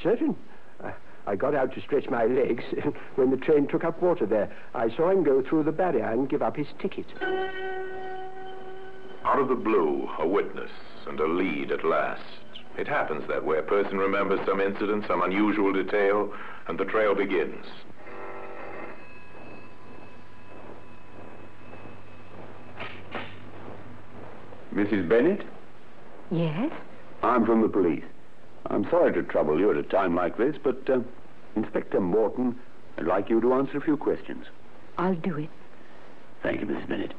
Certain. 0.02 0.34
Uh, 0.82 0.92
I 1.26 1.36
got 1.36 1.54
out 1.54 1.74
to 1.74 1.80
stretch 1.80 2.08
my 2.08 2.24
legs 2.24 2.64
when 3.16 3.30
the 3.30 3.36
train 3.36 3.66
took 3.66 3.84
up 3.84 4.00
water 4.00 4.26
there. 4.26 4.50
I 4.74 4.88
saw 4.96 5.10
him 5.10 5.22
go 5.22 5.42
through 5.42 5.64
the 5.64 5.72
barrier 5.72 6.04
and 6.04 6.28
give 6.28 6.42
up 6.42 6.56
his 6.56 6.68
ticket. 6.78 7.06
Out 9.24 9.38
of 9.38 9.48
the 9.48 9.54
blue, 9.54 10.08
a 10.18 10.26
witness 10.26 10.70
and 11.06 11.20
a 11.20 11.26
lead 11.26 11.70
at 11.72 11.84
last. 11.84 12.22
It 12.76 12.86
happens 12.86 13.26
that 13.28 13.44
way. 13.44 13.58
A 13.58 13.62
person 13.62 13.98
remembers 13.98 14.40
some 14.46 14.60
incident, 14.60 15.06
some 15.06 15.22
unusual 15.22 15.72
detail, 15.72 16.32
and 16.68 16.78
the 16.78 16.84
trail 16.84 17.14
begins. 17.14 17.64
Mrs. 24.74 25.08
Bennett? 25.08 25.42
Yes? 26.30 26.70
I'm 27.22 27.46
from 27.46 27.62
the 27.62 27.68
police. 27.68 28.04
I'm 28.66 28.88
sorry 28.90 29.12
to 29.14 29.22
trouble 29.22 29.58
you 29.58 29.70
at 29.70 29.76
a 29.78 29.82
time 29.82 30.14
like 30.14 30.36
this, 30.36 30.56
but 30.62 30.90
uh, 30.90 31.00
Inspector 31.54 31.98
Morton 31.98 32.58
I'd 32.98 33.06
like 33.06 33.28
you 33.28 33.40
to 33.40 33.54
answer 33.54 33.78
a 33.78 33.80
few 33.80 33.96
questions. 33.96 34.46
I'll 34.98 35.14
do 35.14 35.36
it. 35.36 35.50
Thank 36.42 36.60
you, 36.60 36.66
Mrs. 36.66 36.88
Bennett. 36.88 37.14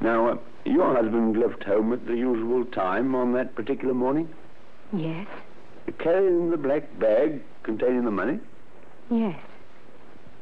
Now, 0.00 0.28
uh, 0.28 0.38
your 0.64 0.94
husband 0.94 1.38
left 1.38 1.62
home 1.64 1.92
at 1.92 2.06
the 2.06 2.16
usual 2.16 2.64
time 2.66 3.14
on 3.14 3.32
that 3.32 3.54
particular 3.54 3.94
morning? 3.94 4.28
Yes? 4.96 5.26
Carrying 5.98 6.50
the 6.50 6.56
black 6.56 6.98
bag 6.98 7.42
containing 7.62 8.04
the 8.04 8.10
money? 8.10 8.38
Yes. 9.10 9.38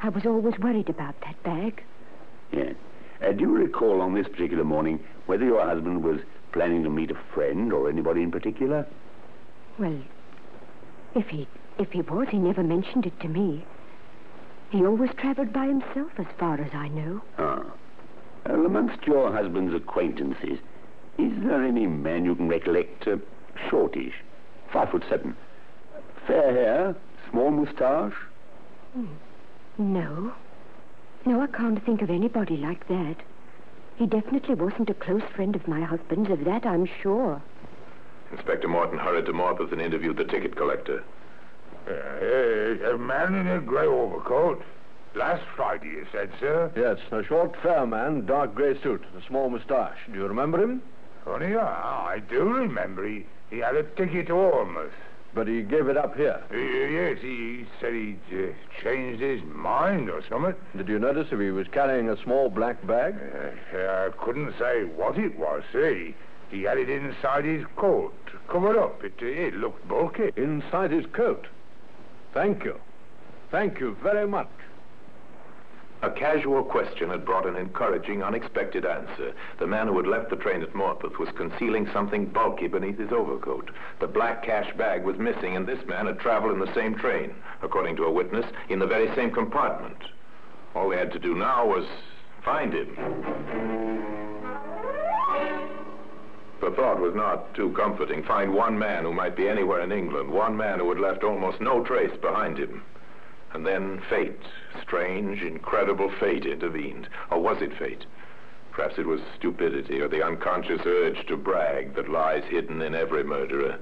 I 0.00 0.08
was 0.08 0.26
always 0.26 0.58
worried 0.58 0.88
about 0.88 1.14
that 1.22 1.42
bag. 1.42 1.82
Yes. 2.52 2.74
Uh, 3.22 3.32
do 3.32 3.42
you 3.42 3.52
recall 3.52 4.00
on 4.00 4.14
this 4.14 4.28
particular 4.28 4.64
morning 4.64 5.00
whether 5.26 5.44
your 5.44 5.64
husband 5.64 6.02
was 6.02 6.20
planning 6.52 6.82
to 6.82 6.90
meet 6.90 7.10
a 7.10 7.18
friend 7.34 7.72
or 7.72 7.88
anybody 7.88 8.22
in 8.22 8.30
particular? 8.30 8.86
Well, 9.78 9.98
if 11.14 11.28
he 11.28 11.46
if 11.78 11.90
he 11.92 12.02
was, 12.02 12.28
he 12.30 12.38
never 12.38 12.62
mentioned 12.62 13.06
it 13.06 13.18
to 13.20 13.28
me. 13.28 13.64
He 14.70 14.84
always 14.84 15.10
traveled 15.16 15.52
by 15.52 15.66
himself, 15.66 16.12
as 16.18 16.26
far 16.38 16.60
as 16.60 16.72
I 16.74 16.88
know. 16.88 17.22
Ah. 17.38 17.64
Well, 18.46 18.66
amongst 18.66 19.06
your 19.06 19.32
husband's 19.32 19.74
acquaintances, 19.74 20.58
is 21.18 21.32
there 21.42 21.62
any 21.64 21.86
man 21.86 22.24
you 22.24 22.34
can 22.34 22.48
recollect, 22.48 23.06
uh, 23.06 23.16
shortish, 23.68 24.14
five 24.72 24.90
foot 24.90 25.04
seven, 25.08 25.36
fair 26.26 26.52
hair, 26.52 26.96
small 27.30 27.50
moustache? 27.50 28.14
No. 29.78 30.32
No, 31.24 31.40
I 31.40 31.46
can't 31.46 31.84
think 31.84 32.02
of 32.02 32.10
anybody 32.10 32.56
like 32.56 32.86
that. 32.88 33.16
He 33.96 34.06
definitely 34.06 34.54
wasn't 34.54 34.90
a 34.90 34.94
close 34.94 35.22
friend 35.34 35.54
of 35.54 35.68
my 35.68 35.80
husband's, 35.82 36.30
of 36.30 36.44
that 36.44 36.66
I'm 36.66 36.88
sure. 37.02 37.40
Inspector 38.32 38.66
Morton 38.66 38.98
hurried 38.98 39.26
to 39.26 39.32
Morpeth 39.32 39.72
and 39.72 39.80
interviewed 39.80 40.16
the 40.16 40.24
ticket 40.24 40.56
collector. 40.56 41.04
Uh, 41.86 42.94
a 42.94 42.98
man 42.98 43.34
in 43.34 43.46
a 43.46 43.60
grey 43.60 43.86
overcoat. 43.86 44.62
Last 45.14 45.42
Friday, 45.54 45.88
you 45.88 46.06
said, 46.10 46.30
sir. 46.40 46.72
Yes, 46.74 46.98
a 47.10 47.22
short, 47.24 47.54
fair 47.62 47.86
man, 47.86 48.24
dark 48.24 48.54
grey 48.54 48.80
suit, 48.82 49.04
a 49.16 49.26
small 49.26 49.50
moustache. 49.50 49.98
Do 50.10 50.18
you 50.18 50.26
remember 50.26 50.62
him? 50.62 50.80
Funny, 51.24 51.54
ah, 51.54 52.06
I 52.06 52.18
do 52.18 52.44
remember 52.44 53.06
he, 53.06 53.26
he 53.52 53.58
had 53.58 53.76
a 53.76 53.82
ticket 53.82 54.26
to 54.28 54.32
Ormuz. 54.32 54.90
But 55.34 55.46
he 55.46 55.62
gave 55.62 55.88
it 55.88 55.96
up 55.96 56.14
here. 56.16 56.42
Uh, 56.52 56.56
yes, 56.56 57.18
he 57.22 57.64
said 57.80 57.94
he'd 57.94 58.18
uh, 58.32 58.52
changed 58.82 59.22
his 59.22 59.40
mind 59.44 60.10
or 60.10 60.22
something. 60.28 60.54
Did 60.76 60.88
you 60.88 60.98
notice 60.98 61.28
if 61.30 61.40
he 61.40 61.50
was 61.50 61.66
carrying 61.68 62.10
a 62.10 62.22
small 62.22 62.50
black 62.50 62.86
bag? 62.86 63.14
Uh, 63.74 63.78
I 63.78 64.10
couldn't 64.22 64.52
say 64.58 64.84
what 64.84 65.16
it 65.16 65.38
was, 65.38 65.62
sir. 65.72 65.94
He, 65.94 66.14
he 66.50 66.62
had 66.64 66.76
it 66.76 66.90
inside 66.90 67.46
his 67.46 67.64
coat, 67.76 68.12
covered 68.48 68.78
up. 68.78 69.02
It, 69.02 69.14
it 69.22 69.54
looked 69.54 69.88
bulky. 69.88 70.32
Inside 70.36 70.90
his 70.90 71.06
coat. 71.14 71.46
Thank 72.34 72.64
you. 72.64 72.78
Thank 73.50 73.80
you 73.80 73.96
very 74.02 74.28
much. 74.28 74.50
A 76.02 76.10
casual 76.10 76.64
question 76.64 77.10
had 77.10 77.24
brought 77.24 77.46
an 77.46 77.54
encouraging, 77.54 78.24
unexpected 78.24 78.84
answer. 78.84 79.34
The 79.60 79.68
man 79.68 79.86
who 79.86 79.96
had 79.98 80.08
left 80.08 80.30
the 80.30 80.36
train 80.36 80.60
at 80.60 80.74
Morpeth 80.74 81.16
was 81.16 81.28
concealing 81.36 81.88
something 81.92 82.26
bulky 82.26 82.66
beneath 82.66 82.98
his 82.98 83.12
overcoat. 83.12 83.70
The 84.00 84.08
black 84.08 84.42
cash 84.42 84.72
bag 84.76 85.04
was 85.04 85.16
missing, 85.18 85.54
and 85.54 85.64
this 85.64 85.86
man 85.86 86.06
had 86.06 86.18
traveled 86.18 86.54
in 86.54 86.58
the 86.58 86.74
same 86.74 86.96
train, 86.96 87.32
according 87.62 87.94
to 87.96 88.04
a 88.04 88.10
witness, 88.10 88.46
in 88.68 88.80
the 88.80 88.86
very 88.86 89.14
same 89.14 89.30
compartment. 89.30 89.96
All 90.74 90.88
they 90.88 90.98
had 90.98 91.12
to 91.12 91.20
do 91.20 91.36
now 91.36 91.66
was 91.66 91.86
find 92.44 92.74
him. 92.74 92.96
The 96.60 96.72
thought 96.72 96.98
was 96.98 97.14
not 97.14 97.54
too 97.54 97.70
comforting. 97.76 98.24
Find 98.24 98.52
one 98.52 98.76
man 98.76 99.04
who 99.04 99.12
might 99.12 99.36
be 99.36 99.48
anywhere 99.48 99.82
in 99.82 99.92
England, 99.92 100.30
one 100.32 100.56
man 100.56 100.80
who 100.80 100.88
had 100.88 100.98
left 100.98 101.22
almost 101.22 101.60
no 101.60 101.84
trace 101.84 102.16
behind 102.20 102.58
him. 102.58 102.82
And 103.54 103.66
then 103.66 104.02
fate, 104.08 104.40
strange, 104.82 105.42
incredible 105.42 106.10
fate 106.18 106.46
intervened. 106.46 107.08
Or 107.30 107.38
was 107.38 107.60
it 107.60 107.76
fate? 107.78 108.06
Perhaps 108.72 108.94
it 108.98 109.06
was 109.06 109.20
stupidity 109.38 110.00
or 110.00 110.08
the 110.08 110.24
unconscious 110.24 110.80
urge 110.86 111.26
to 111.26 111.36
brag 111.36 111.94
that 111.94 112.08
lies 112.08 112.44
hidden 112.48 112.80
in 112.80 112.94
every 112.94 113.22
murderer. 113.22 113.78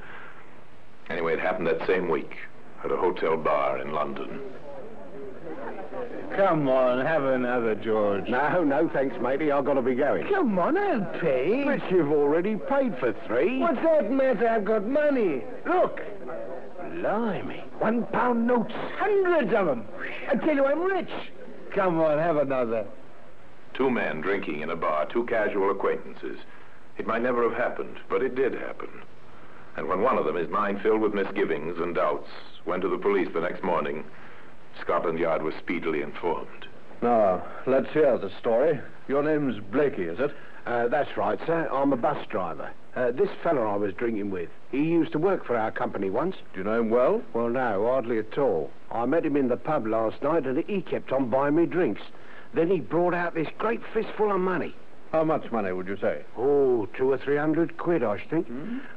Anyway, 1.08 1.34
it 1.34 1.40
happened 1.40 1.68
that 1.68 1.86
same 1.86 2.08
week 2.08 2.36
at 2.84 2.90
a 2.90 2.96
hotel 2.96 3.36
bar 3.36 3.78
in 3.78 3.92
London. 3.92 4.40
Come 6.36 6.68
on, 6.68 7.04
have 7.04 7.24
another, 7.24 7.74
George. 7.74 8.28
No, 8.28 8.62
no, 8.62 8.88
thanks, 8.92 9.16
matey. 9.20 9.50
I've 9.50 9.64
got 9.64 9.74
to 9.74 9.82
be 9.82 9.94
going. 9.94 10.26
Come 10.28 10.58
on, 10.58 10.78
I'll 10.78 11.20
pay. 11.20 11.64
But 11.64 11.90
you've 11.90 12.10
already 12.10 12.56
paid 12.56 12.96
for 12.98 13.14
three. 13.26 13.58
What's 13.58 13.82
that 13.82 14.10
matter? 14.10 14.48
I've 14.48 14.64
got 14.64 14.86
money. 14.86 15.42
Look. 15.66 16.00
Blimey. 16.94 17.62
One 17.78 18.04
pound 18.06 18.46
notes. 18.46 18.72
Hundreds 18.98 19.52
of 19.54 19.66
them. 19.66 19.84
I 20.28 20.34
tell 20.36 20.54
you, 20.54 20.66
I'm 20.66 20.82
rich. 20.82 21.10
Come 21.74 22.00
on, 22.00 22.18
have 22.18 22.36
another. 22.36 22.86
Two 23.74 23.90
men 23.90 24.20
drinking 24.20 24.60
in 24.60 24.70
a 24.70 24.76
bar, 24.76 25.06
two 25.06 25.24
casual 25.26 25.70
acquaintances. 25.70 26.38
It 26.98 27.06
might 27.06 27.22
never 27.22 27.48
have 27.48 27.56
happened, 27.56 27.98
but 28.08 28.22
it 28.22 28.34
did 28.34 28.54
happen. 28.54 28.88
And 29.76 29.88
when 29.88 30.02
one 30.02 30.18
of 30.18 30.24
them, 30.24 30.36
his 30.36 30.50
mind 30.50 30.82
filled 30.82 31.00
with 31.00 31.14
misgivings 31.14 31.78
and 31.78 31.94
doubts, 31.94 32.28
went 32.66 32.82
to 32.82 32.88
the 32.88 32.98
police 32.98 33.28
the 33.32 33.40
next 33.40 33.62
morning, 33.62 34.04
Scotland 34.80 35.18
Yard 35.18 35.42
was 35.42 35.54
speedily 35.54 36.02
informed. 36.02 36.66
Now, 37.02 37.42
let's 37.66 37.90
hear 37.92 38.18
the 38.18 38.30
story. 38.38 38.80
Your 39.08 39.22
name's 39.22 39.58
Blakey, 39.70 40.04
is 40.04 40.18
it? 40.20 40.32
Uh, 40.66 40.88
that's 40.88 41.16
right, 41.16 41.38
sir. 41.46 41.68
I'm 41.72 41.92
a 41.92 41.96
bus 41.96 42.26
driver. 42.28 42.70
Uh, 42.96 43.12
this 43.12 43.28
fellow 43.42 43.66
I 43.66 43.76
was 43.76 43.94
drinking 43.94 44.30
with, 44.30 44.48
he 44.72 44.82
used 44.82 45.12
to 45.12 45.18
work 45.18 45.46
for 45.46 45.56
our 45.56 45.70
company 45.70 46.10
once. 46.10 46.36
Do 46.52 46.58
you 46.58 46.64
know 46.64 46.80
him 46.80 46.90
well? 46.90 47.22
Well, 47.32 47.48
no, 47.48 47.86
hardly 47.86 48.18
at 48.18 48.36
all. 48.36 48.70
I 48.90 49.06
met 49.06 49.24
him 49.24 49.36
in 49.36 49.48
the 49.48 49.56
pub 49.56 49.86
last 49.86 50.22
night, 50.22 50.44
and 50.44 50.62
he 50.66 50.82
kept 50.82 51.12
on 51.12 51.30
buying 51.30 51.54
me 51.54 51.66
drinks. 51.66 52.02
Then 52.52 52.68
he 52.68 52.80
brought 52.80 53.14
out 53.14 53.34
this 53.34 53.46
great 53.58 53.80
fistful 53.94 54.32
of 54.32 54.40
money. 54.40 54.74
How 55.12 55.22
much 55.22 55.50
money 55.52 55.72
would 55.72 55.86
you 55.86 55.96
say? 55.96 56.22
Oh, 56.36 56.88
two 56.96 57.10
or 57.12 57.18
three 57.18 57.36
hundred 57.36 57.76
quid, 57.76 58.02
I 58.02 58.18
should 58.18 58.30
think. 58.30 58.48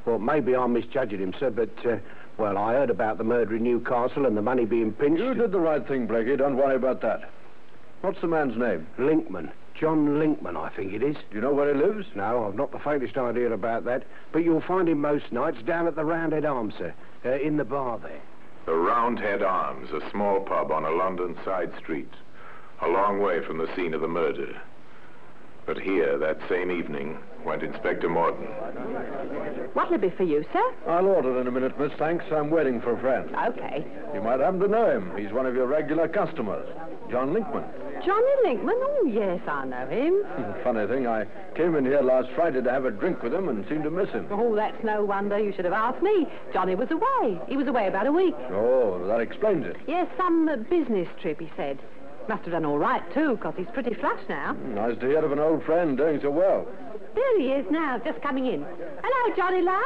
Well, 0.06 0.20
maybe 0.20 0.56
I'm 0.56 0.74
misjudging 0.74 1.20
him, 1.20 1.34
sir, 1.40 1.52
but, 1.52 1.86
uh, 1.86 1.98
well, 2.38 2.58
I 2.58 2.74
heard 2.74 2.90
about 2.90 3.20
the 3.20 3.24
murder 3.24 3.56
in 3.56 3.64
Newcastle 3.64 4.26
and 4.26 4.36
the 4.36 4.42
money 4.42 4.66
being 4.66 4.92
pinched. 4.92 5.22
You 5.22 5.36
did 5.36 5.52
the 5.52 5.60
right 5.60 5.88
thing, 5.88 6.08
Blakey. 6.08 6.36
Don't 6.36 6.58
worry 6.58 6.76
about 6.76 7.02
that. 7.02 7.30
What's 8.02 8.22
the 8.22 8.28
man's 8.28 8.58
name? 8.58 8.88
Linkman. 8.98 9.52
John 9.84 10.18
Linkman, 10.18 10.56
I 10.56 10.70
think 10.70 10.94
it 10.94 11.04
is. 11.04 11.18
Do 11.30 11.36
you 11.36 11.42
know 11.42 11.54
where 11.54 11.76
he 11.76 11.78
lives? 11.78 12.08
No, 12.16 12.46
I've 12.48 12.56
not 12.56 12.72
the 12.72 12.80
faintest 12.80 13.18
idea 13.18 13.52
about 13.52 13.84
that. 13.84 14.04
But 14.32 14.46
you'll 14.46 14.62
find 14.62 14.88
him 14.88 15.02
most 15.02 15.30
nights 15.34 15.62
down 15.64 15.88
at 15.88 15.96
the 15.98 16.06
Roundhead 16.06 16.46
Arms, 16.46 16.74
sir. 16.78 16.94
Uh, 17.26 17.32
in 17.32 17.58
the 17.58 17.66
bar 17.66 18.00
there. 18.00 18.22
The 18.66 18.76
Roundhead 18.76 19.44
Arms, 19.44 19.90
a 19.92 20.10
small 20.10 20.40
pub 20.40 20.72
on 20.72 20.86
a 20.86 20.90
London 20.90 21.38
side 21.44 21.74
street, 21.78 22.08
a 22.82 22.88
long 22.88 23.20
way 23.20 23.46
from 23.46 23.58
the 23.58 23.68
scene 23.76 23.94
of 23.94 24.00
the 24.00 24.08
murder. 24.08 24.56
But 25.66 25.78
here, 25.80 26.18
that 26.18 26.40
same 26.48 26.72
evening, 26.72 27.18
went 27.44 27.62
Inspector 27.62 28.08
Morton. 28.08 28.46
What'll 29.74 29.96
it 29.96 30.02
be 30.02 30.12
for 30.12 30.24
you, 30.24 30.46
sir? 30.54 30.74
I'll 30.88 31.08
order 31.08 31.42
in 31.42 31.48
a 31.48 31.52
minute, 31.52 31.78
miss. 31.78 31.92
Thanks. 32.00 32.24
I'm 32.32 32.52
waiting 32.52 32.80
for 32.80 32.94
a 32.94 33.00
friend. 33.02 33.30
Okay. 33.36 33.86
You 34.14 34.22
might 34.22 34.40
happen 34.40 34.62
to 34.62 34.68
know 34.70 34.90
him. 34.90 35.12
He's 35.18 35.34
one 35.34 35.46
of 35.46 35.56
your 35.56 35.68
regular 35.68 36.08
customers, 36.08 36.70
John 37.12 37.34
Linkman. 37.34 37.68
Johnny 38.06 38.32
Linkman? 38.46 38.76
Oh, 38.76 39.06
yes, 39.06 39.40
I 39.48 39.66
know 39.66 39.88
him. 39.88 40.24
Funny 40.64 40.86
thing, 40.88 41.08
I 41.08 41.26
came 41.56 41.76
in 41.76 41.86
here 41.86 42.02
last 42.02 42.30
Friday 42.36 42.62
to 42.62 42.72
have 42.72 42.86
a 42.86 42.92
drink 42.92 43.24
with 43.24 43.34
him 43.34 43.48
and 43.48 43.68
seemed 43.70 43.84
to 43.84 43.92
miss 43.92 44.10
him. 44.10 44.28
Oh, 44.30 44.56
that's 44.56 44.84
no 44.84 45.04
wonder. 45.06 45.40
You 45.40 45.54
should 45.54 45.66
have 45.66 45.74
asked 45.74 46.02
me. 46.04 46.28
Johnny 46.52 46.76
was 46.76 46.90
away. 46.92 47.40
He 47.48 47.56
was 47.56 47.68
away 47.68 47.88
about 47.88 48.08
a 48.08 48.12
week. 48.12 48.36
Oh, 48.52 49.06
that 49.08 49.22
explains 49.22 49.66
it. 49.66 49.78
Yes, 49.88 50.08
some 50.18 50.50
uh, 50.50 50.58
business 50.58 51.08
trip, 51.22 51.40
he 51.40 51.50
said. 51.56 51.80
Must 52.28 52.44
have 52.44 52.54
done 52.54 52.66
all 52.66 52.78
right, 52.78 53.04
too, 53.14 53.36
because 53.36 53.54
he's 53.58 53.68
pretty 53.74 53.94
flush 53.96 54.22
now. 54.30 54.54
Nice 54.54 54.98
to 55.00 55.08
hear 55.08 55.24
of 55.24 55.32
an 55.32 55.40
old 55.40 55.64
friend 55.64 55.98
doing 55.98 56.20
so 56.22 56.30
well. 56.30 56.66
There 57.16 57.40
he 57.40 57.48
is 57.50 57.66
now, 57.70 58.00
just 58.04 58.22
coming 58.22 58.48
in. 58.48 58.66
Hello, 59.04 59.36
Johnny, 59.36 59.62
love. 59.62 59.84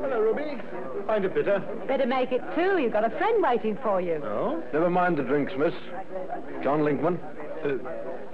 Hello, 0.00 0.20
Ruby. 0.20 0.60
Find 1.06 1.24
a 1.24 1.28
bitter. 1.28 1.60
Better 1.88 2.06
make 2.06 2.30
it 2.32 2.42
two. 2.54 2.78
You've 2.78 2.92
got 2.92 3.04
a 3.04 3.10
friend 3.16 3.42
waiting 3.42 3.78
for 3.82 4.00
you. 4.00 4.20
Oh? 4.24 4.62
Never 4.72 4.90
mind 4.90 5.16
the 5.16 5.22
drinks, 5.22 5.52
miss. 5.58 5.72
John 6.62 6.80
Linkman, 6.80 7.18
Uh, 7.64 7.78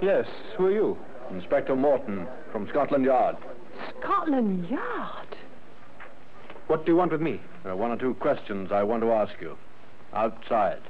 yes, 0.01 0.25
who 0.57 0.65
are 0.67 0.71
you? 0.71 0.97
Inspector 1.31 1.75
Morton 1.75 2.27
from 2.51 2.67
Scotland 2.69 3.05
Yard. 3.05 3.37
Scotland 4.01 4.67
Yard. 4.69 5.27
What 6.67 6.85
do 6.85 6.91
you 6.91 6.97
want 6.97 7.11
with 7.11 7.21
me? 7.21 7.39
There 7.63 7.71
are 7.71 7.75
one 7.75 7.91
or 7.91 7.97
two 7.97 8.13
questions 8.15 8.71
I 8.71 8.83
want 8.83 9.01
to 9.03 9.11
ask 9.11 9.33
you. 9.41 9.57
Outside. 10.13 10.81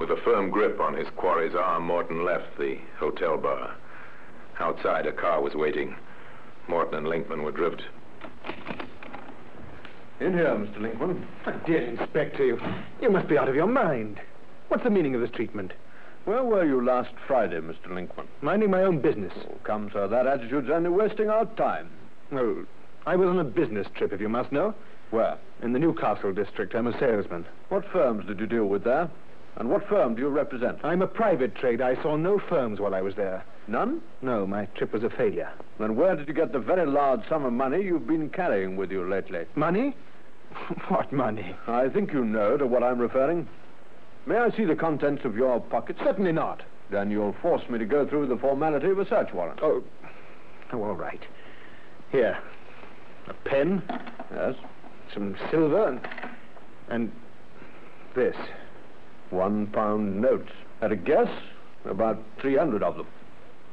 With 0.00 0.10
a 0.10 0.16
firm 0.24 0.50
grip 0.50 0.80
on 0.80 0.94
his 0.94 1.08
quarry's 1.16 1.54
arm, 1.54 1.84
Morton 1.84 2.24
left 2.24 2.58
the 2.58 2.78
hotel 2.98 3.36
bar. 3.38 3.74
Outside, 4.58 5.06
a 5.06 5.12
car 5.12 5.42
was 5.42 5.54
waiting. 5.54 5.94
Morton 6.68 6.94
and 6.94 7.06
Linkman 7.06 7.42
were 7.42 7.52
driven. 7.52 7.80
In 10.18 10.32
here, 10.32 10.46
Mr. 10.46 10.78
Linkman. 10.78 11.26
My 11.44 11.52
dear 11.66 11.82
Inspector, 11.82 12.42
you, 12.42 12.58
you 13.02 13.10
must 13.10 13.28
be 13.28 13.36
out 13.36 13.48
of 13.48 13.54
your 13.54 13.66
mind. 13.66 14.18
What's 14.68 14.82
the 14.82 14.90
meaning 14.90 15.14
of 15.14 15.20
this 15.20 15.30
treatment? 15.30 15.72
Where 16.24 16.42
were 16.42 16.64
you 16.64 16.84
last 16.84 17.10
Friday, 17.26 17.60
Mr. 17.60 17.88
Linkman? 17.88 18.26
Minding 18.40 18.70
my 18.70 18.82
own 18.82 19.00
business. 19.00 19.32
Oh, 19.48 19.54
come, 19.62 19.90
sir, 19.92 20.08
that 20.08 20.26
attitude's 20.26 20.70
only 20.70 20.88
wasting 20.88 21.28
our 21.28 21.44
time. 21.44 21.90
Oh, 22.32 22.64
I 23.06 23.14
was 23.14 23.28
on 23.28 23.38
a 23.38 23.44
business 23.44 23.86
trip, 23.94 24.12
if 24.12 24.20
you 24.20 24.28
must 24.28 24.50
know. 24.50 24.74
Where? 25.10 25.38
In 25.62 25.72
the 25.72 25.78
Newcastle 25.78 26.32
district. 26.32 26.74
I'm 26.74 26.88
a 26.88 26.98
salesman. 26.98 27.44
What 27.68 27.84
firms 27.92 28.26
did 28.26 28.40
you 28.40 28.46
deal 28.46 28.66
with 28.66 28.84
there? 28.84 29.08
And 29.56 29.70
what 29.70 29.88
firm 29.88 30.14
do 30.14 30.22
you 30.22 30.28
represent? 30.28 30.78
I'm 30.82 31.02
a 31.02 31.06
private 31.06 31.54
trader. 31.54 31.84
I 31.84 32.02
saw 32.02 32.16
no 32.16 32.38
firms 32.38 32.80
while 32.80 32.94
I 32.94 33.02
was 33.02 33.14
there. 33.14 33.44
None? 33.68 34.00
No, 34.22 34.46
my 34.46 34.66
trip 34.76 34.92
was 34.92 35.02
a 35.02 35.10
failure. 35.10 35.50
Then 35.78 35.96
where 35.96 36.14
did 36.14 36.28
you 36.28 36.34
get 36.34 36.52
the 36.52 36.58
very 36.58 36.86
large 36.86 37.28
sum 37.28 37.44
of 37.44 37.52
money 37.52 37.82
you've 37.82 38.06
been 38.06 38.30
carrying 38.30 38.76
with 38.76 38.92
you 38.92 39.08
lately? 39.08 39.44
Money? 39.56 39.96
what 40.88 41.12
money? 41.12 41.54
I 41.66 41.88
think 41.88 42.12
you 42.12 42.24
know 42.24 42.56
to 42.56 42.66
what 42.66 42.82
I'm 42.82 43.00
referring. 43.00 43.48
May 44.26 44.36
I 44.36 44.50
see 44.50 44.64
the 44.64 44.76
contents 44.76 45.24
of 45.24 45.36
your 45.36 45.60
pocket? 45.60 45.96
Certainly 46.02 46.32
not. 46.32 46.62
Then 46.90 47.10
you'll 47.10 47.34
force 47.42 47.68
me 47.68 47.78
to 47.78 47.84
go 47.84 48.06
through 48.06 48.28
the 48.28 48.36
formality 48.36 48.88
of 48.88 48.98
a 48.98 49.08
search 49.08 49.32
warrant. 49.32 49.60
Oh, 49.62 49.82
oh 50.72 50.82
all 50.82 50.94
right. 50.94 51.22
Here, 52.12 52.38
a 53.26 53.34
pen. 53.48 53.82
Yes. 54.32 54.54
Some 55.12 55.36
silver 55.50 55.88
and, 55.88 56.00
and 56.88 57.12
this. 58.14 58.36
One 59.30 59.66
pound 59.68 60.20
notes. 60.20 60.50
At 60.82 60.92
a 60.92 60.96
guess, 60.96 61.28
about 61.84 62.22
300 62.40 62.82
of 62.82 62.96
them. 62.96 63.06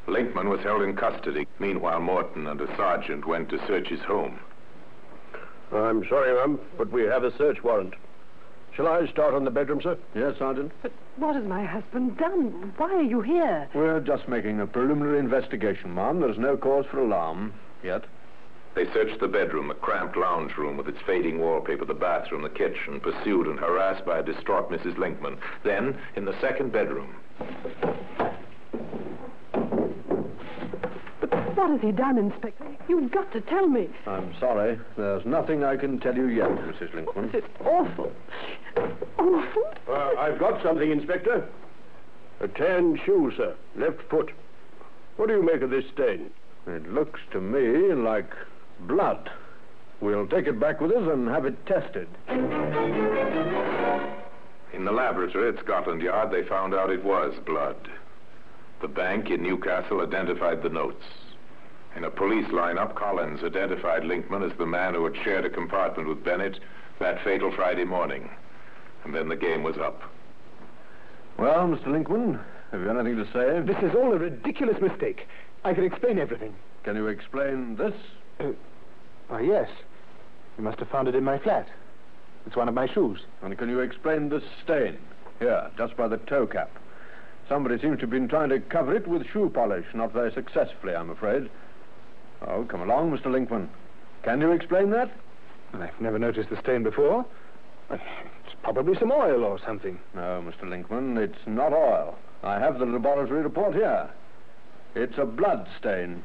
Linkman 0.08 0.50
was 0.50 0.60
held 0.62 0.82
in 0.82 0.96
custody. 0.96 1.48
Meanwhile, 1.60 2.02
Morton 2.02 2.48
and 2.48 2.60
a 2.60 2.76
sergeant 2.76 3.26
went 3.26 3.50
to 3.50 3.66
search 3.68 3.88
his 3.88 4.02
home. 4.02 4.40
I'm 5.72 6.08
sorry, 6.08 6.34
ma'am, 6.34 6.60
but 6.78 6.92
we 6.92 7.04
have 7.04 7.24
a 7.24 7.36
search 7.38 7.64
warrant. 7.64 7.94
Shall 8.76 8.88
I 8.88 9.06
start 9.08 9.34
on 9.36 9.44
the 9.46 9.52
bedroom, 9.52 9.82
sir? 9.82 9.98
Yes, 10.16 10.38
Sergeant. 10.40 10.72
But 10.82 10.92
what 11.18 11.36
has 11.36 11.46
my 11.46 11.64
husband 11.64 12.18
done? 12.18 12.74
Why 12.78 12.92
are 12.92 13.04
you 13.04 13.22
here? 13.22 13.70
We're 13.76 14.00
just 14.00 14.28
making 14.28 14.60
a 14.60 14.66
preliminary 14.66 15.20
investigation, 15.20 15.94
ma'am. 15.94 16.20
There's 16.20 16.40
no 16.40 16.58
cause 16.58 16.86
for 16.90 17.00
alarm 17.00 17.54
yet. 17.84 18.04
They 18.74 18.86
searched 18.92 19.20
the 19.20 19.28
bedroom, 19.28 19.68
the 19.68 19.76
cramped 19.76 20.18
lounge 20.18 20.58
room 20.58 20.78
with 20.78 20.88
its 20.88 20.98
fading 21.06 21.40
wallpaper, 21.40 21.86
the 21.86 21.94
bathroom, 21.94 22.42
the 22.42 22.50
kitchen, 22.50 23.00
pursued 23.00 23.46
and 23.46 23.60
harassed 23.60 24.04
by 24.06 24.18
a 24.18 24.24
distraught 24.24 24.72
Mrs. 24.72 24.96
Linkman. 24.96 25.38
Then, 25.64 25.96
in 26.16 26.26
the 26.26 26.40
second 26.42 26.72
bedroom. 26.72 27.16
But 31.22 31.53
what 31.64 31.72
has 31.72 31.82
he 31.82 31.94
done, 31.94 32.18
Inspector? 32.18 32.66
You've 32.90 33.10
got 33.10 33.32
to 33.32 33.40
tell 33.40 33.68
me. 33.68 33.88
I'm 34.06 34.36
sorry. 34.38 34.78
There's 34.98 35.26
nothing 35.26 35.64
I 35.64 35.78
can 35.78 35.98
tell 35.98 36.14
you 36.14 36.28
yet, 36.28 36.50
Mrs. 36.50 36.92
Linkman. 36.92 37.34
It's 37.34 37.48
awful. 37.62 38.12
Awful? 39.18 39.64
Uh, 39.88 40.12
I've 40.20 40.38
got 40.40 40.62
something, 40.62 40.92
Inspector. 40.92 41.48
A 42.42 42.48
tan 42.50 43.00
shoe, 43.06 43.32
sir. 43.38 43.56
Left 43.78 44.02
foot. 44.10 44.32
What 45.16 45.30
do 45.30 45.36
you 45.36 45.42
make 45.42 45.62
of 45.62 45.70
this 45.70 45.86
stain? 45.94 46.32
It 46.68 46.92
looks 46.92 47.22
to 47.32 47.40
me 47.40 47.94
like 47.94 48.30
blood. 48.82 49.30
We'll 50.02 50.28
take 50.28 50.48
it 50.48 50.60
back 50.60 50.82
with 50.82 50.92
us 50.92 51.08
and 51.10 51.30
have 51.30 51.46
it 51.46 51.66
tested. 51.66 52.10
In 54.74 54.84
the 54.84 54.92
laboratory 54.92 55.56
at 55.56 55.64
Scotland 55.64 56.02
Yard, 56.02 56.30
they 56.30 56.44
found 56.44 56.74
out 56.74 56.90
it 56.90 57.06
was 57.06 57.34
blood. 57.46 57.78
The 58.82 58.90
bank 58.90 59.30
in 59.30 59.42
Newcastle 59.44 60.02
identified 60.02 60.62
the 60.62 60.68
notes. 60.68 61.06
In 61.96 62.04
a 62.04 62.10
police 62.10 62.48
lineup, 62.48 62.96
Collins 62.96 63.44
identified 63.44 64.04
Linkman 64.04 64.50
as 64.50 64.58
the 64.58 64.66
man 64.66 64.96
who 64.96 65.04
had 65.06 65.16
shared 65.24 65.46
a 65.46 65.50
compartment 65.50 66.10
with 66.10 66.24
Bennett 66.24 66.60
that 67.00 67.24
fatal 67.24 67.52
Friday 67.52 67.84
morning. 67.84 68.30
And 69.04 69.14
then 69.14 69.30
the 69.30 69.36
game 69.36 69.64
was 69.64 69.78
up. 69.78 70.02
Well, 71.38 71.68
Mr. 71.68 71.88
Linkman, 71.88 72.40
have 72.72 72.82
you 72.82 72.90
anything 72.90 73.18
to 73.18 73.26
say? 73.32 73.60
This 73.62 73.84
is 73.84 73.96
all 73.96 74.14
a 74.14 74.18
ridiculous 74.18 74.82
mistake. 74.82 75.28
I 75.64 75.74
can 75.74 75.84
explain 75.84 76.18
everything. 76.18 76.56
Can 76.84 76.96
you 76.96 77.08
explain 77.08 77.76
this? 77.76 77.94
Uh, 78.40 78.52
why, 79.28 79.42
yes. 79.42 79.70
You 80.58 80.64
must 80.64 80.80
have 80.80 80.90
found 80.90 81.08
it 81.08 81.16
in 81.16 81.24
my 81.24 81.38
flat. 81.38 81.68
It's 82.46 82.56
one 82.56 82.68
of 82.68 82.74
my 82.74 82.88
shoes. 82.92 83.20
And 83.42 83.58
can 83.58 83.70
you 83.70 83.80
explain 83.80 84.30
this 84.30 84.44
stain? 84.64 84.98
Here, 85.40 85.70
just 85.78 85.96
by 85.96 86.08
the 86.08 86.18
toe 86.18 86.48
cap. 86.48 86.72
Somebody 87.50 87.80
seems 87.80 87.98
to 87.98 88.02
have 88.02 88.10
been 88.10 88.28
trying 88.28 88.50
to 88.50 88.60
cover 88.60 88.96
it 88.96 89.08
with 89.08 89.28
shoe 89.28 89.50
polish, 89.54 89.86
not 89.94 90.14
very 90.14 90.32
successfully, 90.34 90.96
I'm 90.96 91.10
afraid. 91.10 91.50
Oh, 92.48 92.66
come 92.66 92.82
along, 92.82 93.12
Mr. 93.12 93.28
Linkman. 93.28 93.68
Can 94.24 94.42
you 94.42 94.52
explain 94.52 94.90
that? 94.92 95.12
I've 95.74 96.00
never 96.00 96.20
noticed 96.20 96.50
the 96.50 96.60
stain 96.62 96.84
before. 96.84 97.26
It's 97.90 98.56
probably 98.64 98.98
some 98.98 99.12
oil 99.12 99.44
or 99.44 99.60
something. 99.66 100.00
No, 100.14 100.44
Mr. 100.46 100.64
Linkman, 100.64 101.18
it's 101.18 101.40
not 101.46 101.74
oil. 101.74 102.18
I 102.44 102.60
have 102.60 102.80
the 102.80 102.86
laboratory 102.86 103.42
report 103.42 103.74
here. 103.74 104.10
It's 104.96 105.18
a 105.18 105.26
blood 105.26 105.68
stain. 105.80 106.24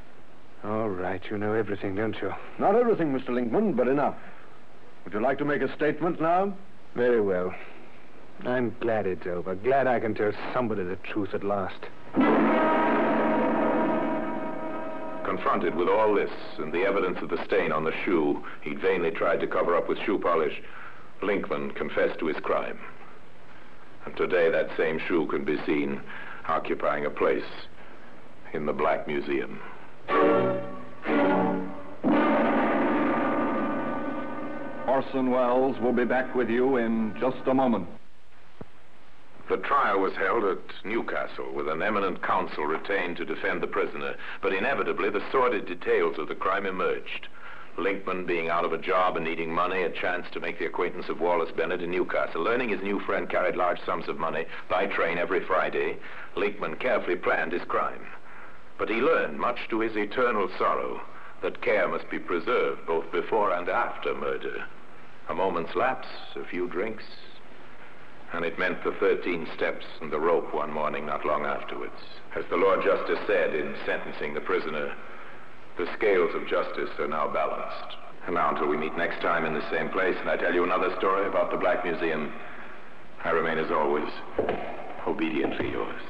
All 0.64 0.88
right, 0.88 1.22
you 1.30 1.38
know 1.38 1.54
everything, 1.54 1.94
don't 1.94 2.16
you? 2.20 2.32
Not 2.58 2.74
everything, 2.74 3.12
Mr. 3.12 3.30
Linkman, 3.30 3.76
but 3.76 3.88
enough. 3.88 4.16
Would 5.04 5.14
you 5.14 5.20
like 5.20 5.38
to 5.38 5.44
make 5.44 5.62
a 5.62 5.74
statement 5.74 6.20
now? 6.20 6.52
Very 6.94 7.20
well. 7.20 7.54
I'm 8.44 8.74
glad 8.80 9.06
it's 9.06 9.26
over. 9.26 9.54
Glad 9.54 9.86
I 9.86 10.00
can 10.00 10.14
tell 10.14 10.32
somebody 10.52 10.84
the 10.84 10.96
truth 10.96 11.34
at 11.34 11.44
last. 11.44 11.78
Confronted 15.38 15.76
with 15.76 15.88
all 15.88 16.16
this 16.16 16.32
and 16.58 16.72
the 16.72 16.82
evidence 16.82 17.18
of 17.22 17.28
the 17.28 17.42
stain 17.44 17.70
on 17.70 17.84
the 17.84 17.92
shoe 18.04 18.44
he'd 18.60 18.80
vainly 18.80 19.12
tried 19.12 19.38
to 19.38 19.46
cover 19.46 19.76
up 19.76 19.88
with 19.88 19.96
shoe 20.04 20.18
polish, 20.18 20.60
Linkman 21.22 21.76
confessed 21.76 22.18
to 22.18 22.26
his 22.26 22.36
crime. 22.38 22.76
And 24.04 24.16
today 24.16 24.50
that 24.50 24.76
same 24.76 24.98
shoe 25.06 25.28
can 25.28 25.44
be 25.44 25.56
seen 25.64 26.00
occupying 26.48 27.06
a 27.06 27.10
place 27.10 27.44
in 28.52 28.66
the 28.66 28.72
Black 28.72 29.06
Museum. 29.06 29.60
Orson 34.88 35.30
Welles 35.30 35.78
will 35.80 35.94
be 35.94 36.04
back 36.04 36.34
with 36.34 36.50
you 36.50 36.78
in 36.78 37.14
just 37.20 37.46
a 37.46 37.54
moment. 37.54 37.86
The 39.48 39.56
trial 39.56 40.00
was 40.00 40.14
held 40.14 40.44
at 40.44 40.84
Newcastle 40.84 41.54
with 41.54 41.68
an 41.68 41.80
eminent 41.80 42.22
counsel 42.22 42.66
retained 42.66 43.16
to 43.16 43.24
defend 43.24 43.62
the 43.62 43.66
prisoner, 43.66 44.14
but 44.42 44.52
inevitably 44.52 45.08
the 45.08 45.22
sordid 45.32 45.64
details 45.64 46.18
of 46.18 46.28
the 46.28 46.34
crime 46.34 46.66
emerged. 46.66 47.28
Linkman 47.78 48.26
being 48.26 48.50
out 48.50 48.66
of 48.66 48.74
a 48.74 48.78
job 48.78 49.16
and 49.16 49.24
needing 49.24 49.50
money, 49.50 49.84
a 49.84 49.90
chance 49.90 50.26
to 50.32 50.40
make 50.40 50.58
the 50.58 50.66
acquaintance 50.66 51.08
of 51.08 51.22
Wallace 51.22 51.50
Bennett 51.52 51.80
in 51.80 51.90
Newcastle. 51.90 52.42
Learning 52.42 52.68
his 52.68 52.82
new 52.82 53.00
friend 53.00 53.26
carried 53.30 53.56
large 53.56 53.80
sums 53.86 54.06
of 54.06 54.18
money 54.18 54.44
by 54.68 54.86
train 54.86 55.16
every 55.16 55.40
Friday, 55.40 55.96
Linkman 56.36 56.78
carefully 56.78 57.16
planned 57.16 57.52
his 57.52 57.64
crime. 57.64 58.06
But 58.76 58.90
he 58.90 58.96
learned, 58.96 59.38
much 59.38 59.66
to 59.70 59.80
his 59.80 59.96
eternal 59.96 60.50
sorrow, 60.58 61.00
that 61.40 61.62
care 61.62 61.88
must 61.88 62.10
be 62.10 62.18
preserved 62.18 62.84
both 62.86 63.10
before 63.10 63.52
and 63.52 63.70
after 63.70 64.14
murder. 64.14 64.66
A 65.30 65.34
moment's 65.34 65.74
lapse, 65.74 66.08
a 66.36 66.44
few 66.44 66.68
drinks, 66.68 67.04
and 68.32 68.44
it 68.44 68.58
meant 68.58 68.82
the 68.84 68.92
13 69.00 69.48
steps 69.56 69.84
and 70.00 70.12
the 70.12 70.20
rope 70.20 70.52
one 70.52 70.72
morning 70.72 71.06
not 71.06 71.24
long 71.24 71.44
afterwards. 71.44 71.96
As 72.36 72.44
the 72.50 72.56
Lord 72.56 72.84
Justice 72.84 73.18
said 73.26 73.54
in 73.54 73.74
sentencing 73.86 74.34
the 74.34 74.40
prisoner, 74.40 74.94
the 75.78 75.88
scales 75.96 76.34
of 76.34 76.46
justice 76.46 76.90
are 76.98 77.08
now 77.08 77.32
balanced. 77.32 77.96
And 78.26 78.34
now 78.34 78.50
until 78.50 78.68
we 78.68 78.76
meet 78.76 78.96
next 78.96 79.22
time 79.22 79.46
in 79.46 79.54
the 79.54 79.70
same 79.70 79.88
place 79.88 80.16
and 80.20 80.28
I 80.28 80.36
tell 80.36 80.52
you 80.52 80.64
another 80.64 80.94
story 80.98 81.26
about 81.26 81.50
the 81.50 81.56
Black 81.56 81.84
Museum, 81.84 82.32
I 83.24 83.30
remain 83.30 83.58
as 83.58 83.70
always 83.70 84.08
obediently 85.06 85.70
yours. 85.70 86.02